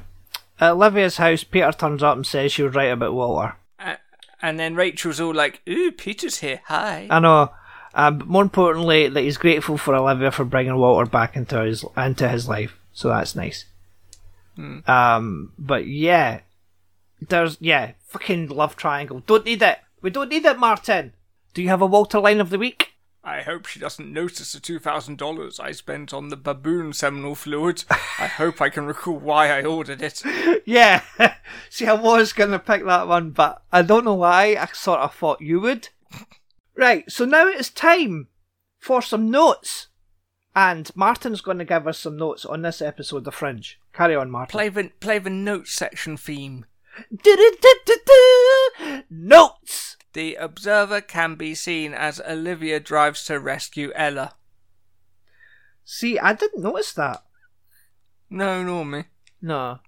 At 0.61 0.73
Olivia's 0.73 1.17
house, 1.17 1.45
Peter 1.45 1.73
turns 1.73 2.03
up 2.03 2.17
and 2.17 2.27
says 2.27 2.53
she 2.53 2.63
was 2.63 2.75
right 2.75 2.93
about 2.93 3.15
Walter. 3.15 3.57
Uh, 3.79 3.97
and 4.41 4.59
then 4.59 4.75
Rachel's 4.75 5.21
all 5.21 5.35
like, 5.35 5.61
Ooh, 5.69 5.93
Peter's 5.93 6.39
here. 6.39 6.61
Hi. 6.67 7.07
I 7.11 7.19
know. 7.19 7.53
Um, 7.95 8.19
but 8.19 8.29
more 8.29 8.43
importantly, 8.43 9.09
that 9.09 9.21
he's 9.21 9.37
grateful 9.37 9.77
for 9.77 9.95
Olivia 9.95 10.31
for 10.31 10.45
bringing 10.45 10.77
Walter 10.77 11.11
back 11.11 11.37
into 11.37 11.63
his 11.63 11.85
into 11.97 12.29
his 12.29 12.49
life. 12.49 12.79
So 12.93 13.09
that's 13.09 13.35
nice. 13.37 13.67
Um, 14.87 15.53
but 15.59 15.87
yeah, 15.87 16.41
there's 17.21 17.57
yeah, 17.61 17.93
fucking 18.07 18.49
love 18.49 18.77
triangle. 18.77 19.23
Don't 19.27 19.45
need 19.45 19.63
it. 19.63 19.79
We 20.01 20.11
don't 20.11 20.29
need 20.29 20.45
it, 20.45 20.59
Martin. 20.59 21.13
Do 21.55 21.63
you 21.63 21.69
have 21.69 21.83
a 21.83 21.87
Walter 21.87 22.21
line 22.21 22.41
of 22.41 22.51
the 22.51 22.59
week? 22.59 22.92
I 23.25 23.43
hope 23.43 23.67
she 23.67 23.79
doesn't 23.79 24.13
notice 24.13 24.53
the 24.53 24.59
$2,000 24.59 25.61
I 25.61 25.73
spent 25.73 26.13
on 26.13 26.29
the 26.29 26.37
baboon 26.37 26.93
seminal 26.93 27.37
fluid. 27.37 27.85
I 27.91 28.27
hope 28.37 28.61
I 28.61 28.69
can 28.69 28.87
recall 28.87 29.17
why 29.17 29.49
I 29.49 29.63
ordered 29.63 30.03
it. 30.03 30.23
Yeah. 30.67 31.03
See, 31.71 31.87
I 31.87 31.95
was 31.95 32.33
gonna 32.33 32.59
pick 32.59 32.85
that 32.85 33.07
one, 33.07 33.31
but 33.31 33.63
I 33.71 33.83
don't 33.83 34.05
know 34.05 34.15
why. 34.15 34.57
I 34.57 34.67
sort 34.73 35.01
of 35.01 35.15
thought 35.15 35.41
you 35.41 35.61
would. 35.61 35.89
Right. 36.75 37.05
So 37.11 37.27
now 37.27 37.49
it's 37.49 37.69
time 37.69 38.29
for 38.79 39.03
some 39.03 39.31
notes, 39.31 39.89
and 40.57 40.91
Martin's 40.97 41.43
going 41.43 41.59
to 41.59 41.67
give 41.67 41.87
us 41.87 41.99
some 41.99 42.17
notes 42.17 42.47
on 42.47 42.63
this 42.63 42.81
episode 42.81 43.27
of 43.27 43.35
Fringe. 43.35 43.79
Carry 43.93 44.17
on, 44.17 44.31
Martin. 44.31 44.51
Play 44.51 44.69
the, 44.71 44.91
play 44.99 45.19
the 45.19 45.29
note 45.29 45.69
section 45.69 46.17
theme. 46.17 46.65
Notes. 49.11 49.97
The 50.13 50.35
observer 50.35 51.01
can 51.01 51.37
be 51.37 51.55
seen 51.55 51.95
as 51.95 52.21
Olivia 52.21 52.81
drives 52.81 53.25
to 53.27 53.41
rescue 53.41 53.93
Ella. 53.95 54.35
See, 55.85 56.19
I 56.19 56.35
didn't 56.35 56.63
notice 56.63 56.93
that. 56.93 57.25
No, 58.29 58.63
nor 58.63 58.85
me. 58.85 59.05
No. 59.41 59.81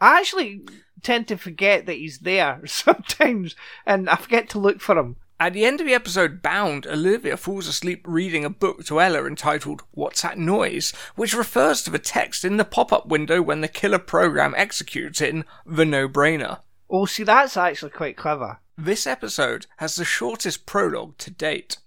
I 0.00 0.18
actually 0.18 0.66
tend 1.02 1.28
to 1.28 1.36
forget 1.36 1.86
that 1.86 1.96
he's 1.96 2.20
there 2.20 2.60
sometimes, 2.66 3.54
and 3.86 4.08
I 4.08 4.16
forget 4.16 4.48
to 4.50 4.58
look 4.58 4.80
for 4.80 4.96
him. 4.96 5.16
At 5.40 5.52
the 5.52 5.64
end 5.64 5.80
of 5.80 5.86
the 5.86 5.94
episode 5.94 6.42
Bound, 6.42 6.84
Olivia 6.86 7.36
falls 7.36 7.68
asleep 7.68 8.04
reading 8.04 8.44
a 8.44 8.50
book 8.50 8.84
to 8.86 9.00
Ella 9.00 9.24
entitled 9.24 9.82
What's 9.92 10.22
That 10.22 10.36
Noise? 10.36 10.92
which 11.14 11.32
refers 11.32 11.82
to 11.82 11.90
the 11.90 12.00
text 12.00 12.44
in 12.44 12.56
the 12.56 12.64
pop 12.64 12.92
up 12.92 13.06
window 13.06 13.40
when 13.40 13.60
the 13.60 13.68
killer 13.68 14.00
program 14.00 14.52
executes 14.56 15.20
in 15.20 15.44
The 15.64 15.84
No 15.84 16.08
Brainer. 16.08 16.60
Oh, 16.90 17.06
see, 17.06 17.24
that's 17.24 17.56
actually 17.56 17.90
quite 17.90 18.16
clever. 18.16 18.58
This 18.76 19.06
episode 19.06 19.66
has 19.78 19.96
the 19.96 20.04
shortest 20.04 20.66
prologue 20.66 21.18
to 21.18 21.30
date. 21.30 21.78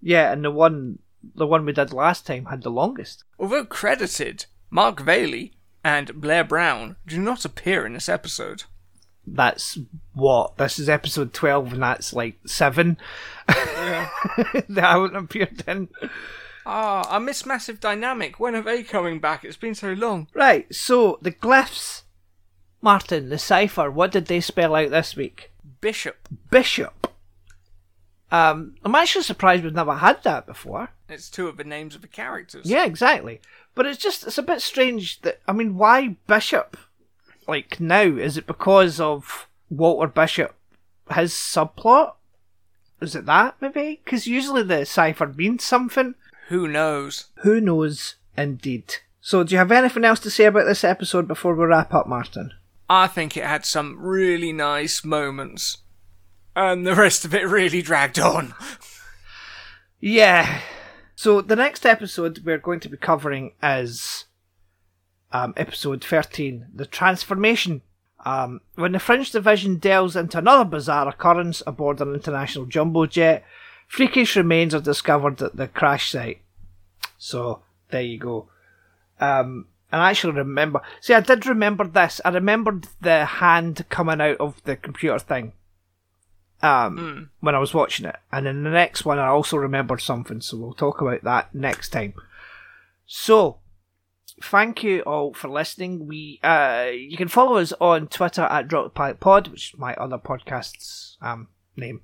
Yeah, 0.00 0.32
and 0.32 0.44
the 0.44 0.50
one 0.50 0.98
the 1.34 1.46
one 1.46 1.64
we 1.64 1.72
did 1.72 1.92
last 1.92 2.26
time 2.26 2.46
had 2.46 2.62
the 2.62 2.70
longest. 2.70 3.24
Although 3.38 3.64
credited, 3.64 4.46
Mark 4.70 5.00
Valley 5.00 5.52
and 5.84 6.20
Blair 6.20 6.44
Brown 6.44 6.96
do 7.06 7.20
not 7.20 7.44
appear 7.44 7.86
in 7.86 7.92
this 7.92 8.08
episode. 8.08 8.64
That's 9.24 9.78
what 10.14 10.56
this 10.56 10.80
is 10.80 10.88
episode 10.88 11.32
twelve, 11.32 11.72
and 11.72 11.82
that's 11.82 12.12
like 12.12 12.40
seven. 12.44 12.98
they 13.46 14.80
haven't 14.80 15.14
appeared 15.16 15.62
in. 15.68 15.88
Ah, 16.66 17.06
I 17.08 17.18
miss 17.18 17.46
Massive 17.46 17.80
Dynamic. 17.80 18.38
When 18.38 18.54
are 18.54 18.62
they 18.62 18.82
coming 18.82 19.20
back? 19.20 19.44
It's 19.44 19.56
been 19.56 19.74
so 19.74 19.92
long. 19.92 20.28
Right, 20.34 20.72
so 20.74 21.18
the 21.22 21.32
glyphs, 21.32 22.01
Martin, 22.82 23.28
the 23.28 23.38
cipher. 23.38 23.90
What 23.90 24.10
did 24.10 24.26
they 24.26 24.40
spell 24.40 24.74
out 24.74 24.90
this 24.90 25.16
week? 25.16 25.52
Bishop. 25.80 26.28
Bishop. 26.50 27.08
Um, 28.32 28.74
I'm 28.84 28.94
actually 28.94 29.24
surprised 29.24 29.62
we've 29.62 29.74
never 29.74 29.94
had 29.94 30.22
that 30.24 30.46
before. 30.46 30.88
It's 31.08 31.30
two 31.30 31.48
of 31.48 31.58
the 31.58 31.64
names 31.64 31.94
of 31.94 32.02
the 32.02 32.08
characters. 32.08 32.66
Yeah, 32.66 32.84
exactly. 32.84 33.40
But 33.74 33.86
it's 33.86 34.02
just 34.02 34.26
it's 34.26 34.38
a 34.38 34.42
bit 34.42 34.60
strange 34.60 35.20
that 35.20 35.40
I 35.46 35.52
mean, 35.52 35.76
why 35.76 36.16
Bishop? 36.26 36.76
Like 37.46 37.78
now, 37.78 38.02
is 38.02 38.36
it 38.36 38.46
because 38.46 38.98
of 39.00 39.48
Walter 39.70 40.08
Bishop, 40.08 40.54
his 41.14 41.32
subplot? 41.32 42.14
Is 43.00 43.14
it 43.14 43.26
that 43.26 43.56
maybe? 43.60 44.00
Because 44.04 44.26
usually 44.26 44.62
the 44.62 44.86
cipher 44.86 45.26
means 45.26 45.64
something. 45.64 46.14
Who 46.48 46.68
knows? 46.68 47.26
Who 47.42 47.60
knows, 47.60 48.16
indeed. 48.36 48.96
So, 49.20 49.44
do 49.44 49.52
you 49.52 49.58
have 49.58 49.72
anything 49.72 50.04
else 50.04 50.20
to 50.20 50.30
say 50.30 50.44
about 50.44 50.64
this 50.66 50.84
episode 50.84 51.28
before 51.28 51.54
we 51.54 51.64
wrap 51.64 51.92
up, 51.92 52.08
Martin? 52.08 52.52
I 52.94 53.06
think 53.06 53.38
it 53.38 53.44
had 53.44 53.64
some 53.64 53.96
really 53.98 54.52
nice 54.52 55.02
moments. 55.02 55.78
And 56.54 56.86
the 56.86 56.94
rest 56.94 57.24
of 57.24 57.34
it 57.34 57.48
really 57.48 57.80
dragged 57.80 58.18
on. 58.18 58.54
Yeah. 59.98 60.60
So 61.14 61.40
the 61.40 61.56
next 61.56 61.86
episode 61.86 62.42
we're 62.44 62.58
going 62.58 62.80
to 62.80 62.90
be 62.90 62.98
covering 62.98 63.52
is 63.62 64.26
um, 65.32 65.54
episode 65.56 66.04
13, 66.04 66.66
The 66.74 66.84
Transformation. 66.84 67.80
Um, 68.26 68.60
when 68.74 68.92
the 68.92 68.98
Fringe 68.98 69.30
Division 69.30 69.78
delves 69.78 70.14
into 70.14 70.36
another 70.36 70.68
bizarre 70.68 71.08
occurrence 71.08 71.62
aboard 71.66 72.02
an 72.02 72.12
international 72.12 72.66
jumbo 72.66 73.06
jet, 73.06 73.42
freakish 73.88 74.36
remains 74.36 74.74
are 74.74 74.80
discovered 74.80 75.40
at 75.40 75.56
the 75.56 75.66
crash 75.66 76.10
site. 76.10 76.42
So 77.16 77.62
there 77.88 78.02
you 78.02 78.18
go. 78.18 78.50
Um, 79.18 79.68
and 79.92 80.00
I 80.00 80.10
actually 80.10 80.32
remember. 80.32 80.80
See, 81.00 81.12
I 81.12 81.20
did 81.20 81.46
remember 81.46 81.86
this. 81.86 82.20
I 82.24 82.30
remembered 82.30 82.88
the 83.02 83.26
hand 83.26 83.84
coming 83.90 84.20
out 84.20 84.38
of 84.38 84.62
the 84.64 84.74
computer 84.74 85.18
thing 85.18 85.52
um, 86.62 87.30
when 87.40 87.54
I 87.54 87.58
was 87.58 87.74
watching 87.74 88.06
it. 88.06 88.16
And 88.32 88.46
in 88.46 88.64
the 88.64 88.70
next 88.70 89.04
one, 89.04 89.18
I 89.18 89.28
also 89.28 89.58
remembered 89.58 90.00
something, 90.00 90.40
so 90.40 90.56
we'll 90.56 90.72
talk 90.72 91.02
about 91.02 91.22
that 91.24 91.54
next 91.54 91.90
time. 91.90 92.14
So, 93.04 93.58
thank 94.42 94.82
you 94.82 95.00
all 95.02 95.34
for 95.34 95.48
listening. 95.48 96.06
We 96.06 96.40
uh, 96.42 96.88
you 96.92 97.18
can 97.18 97.28
follow 97.28 97.58
us 97.58 97.74
on 97.78 98.08
Twitter 98.08 98.42
at 98.42 98.68
Drop 98.68 98.84
the 98.84 98.90
Pilot 98.90 99.20
Pod, 99.20 99.48
which 99.48 99.74
is 99.74 99.78
my 99.78 99.94
other 99.96 100.18
podcast's 100.18 101.18
um, 101.20 101.48
name. 101.76 102.00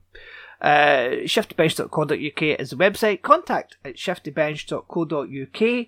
Uh, 0.61 1.23
shiftybench.co.uk 1.25 2.43
is 2.61 2.71
the 2.71 2.77
website. 2.77 3.23
Contact 3.23 3.77
at 3.85 3.95
shiftybench.co.uk. 3.95 5.87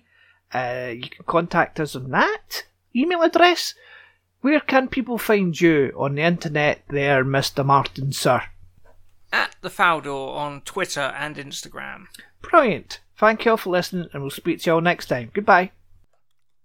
Uh, 0.53 0.91
you 0.95 1.09
can 1.09 1.25
contact 1.25 1.79
us 1.79 1.95
on 1.95 2.11
that 2.11 2.65
email 2.95 3.21
address. 3.21 3.73
Where 4.41 4.59
can 4.59 4.87
people 4.87 5.17
find 5.17 5.59
you 5.59 5.93
on 5.97 6.15
the 6.15 6.23
internet 6.23 6.81
there, 6.87 7.23
Mr. 7.23 7.65
Martin, 7.65 8.11
sir? 8.11 8.43
At 9.31 9.55
the 9.61 9.69
Faldor 9.69 10.35
on 10.35 10.61
Twitter 10.61 11.13
and 11.17 11.35
Instagram. 11.37 12.05
Brilliant. 12.41 12.99
Thank 13.17 13.45
you 13.45 13.51
all 13.51 13.57
for 13.57 13.69
listening, 13.69 14.09
and 14.13 14.23
we'll 14.23 14.31
speak 14.31 14.61
to 14.61 14.69
you 14.69 14.73
all 14.73 14.81
next 14.81 15.05
time. 15.05 15.29
Goodbye. 15.33 15.71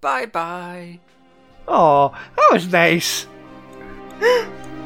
Bye 0.00 0.26
bye. 0.26 1.00
Oh, 1.68 2.16
that 2.36 2.48
was 2.52 2.72
nice. 2.72 3.26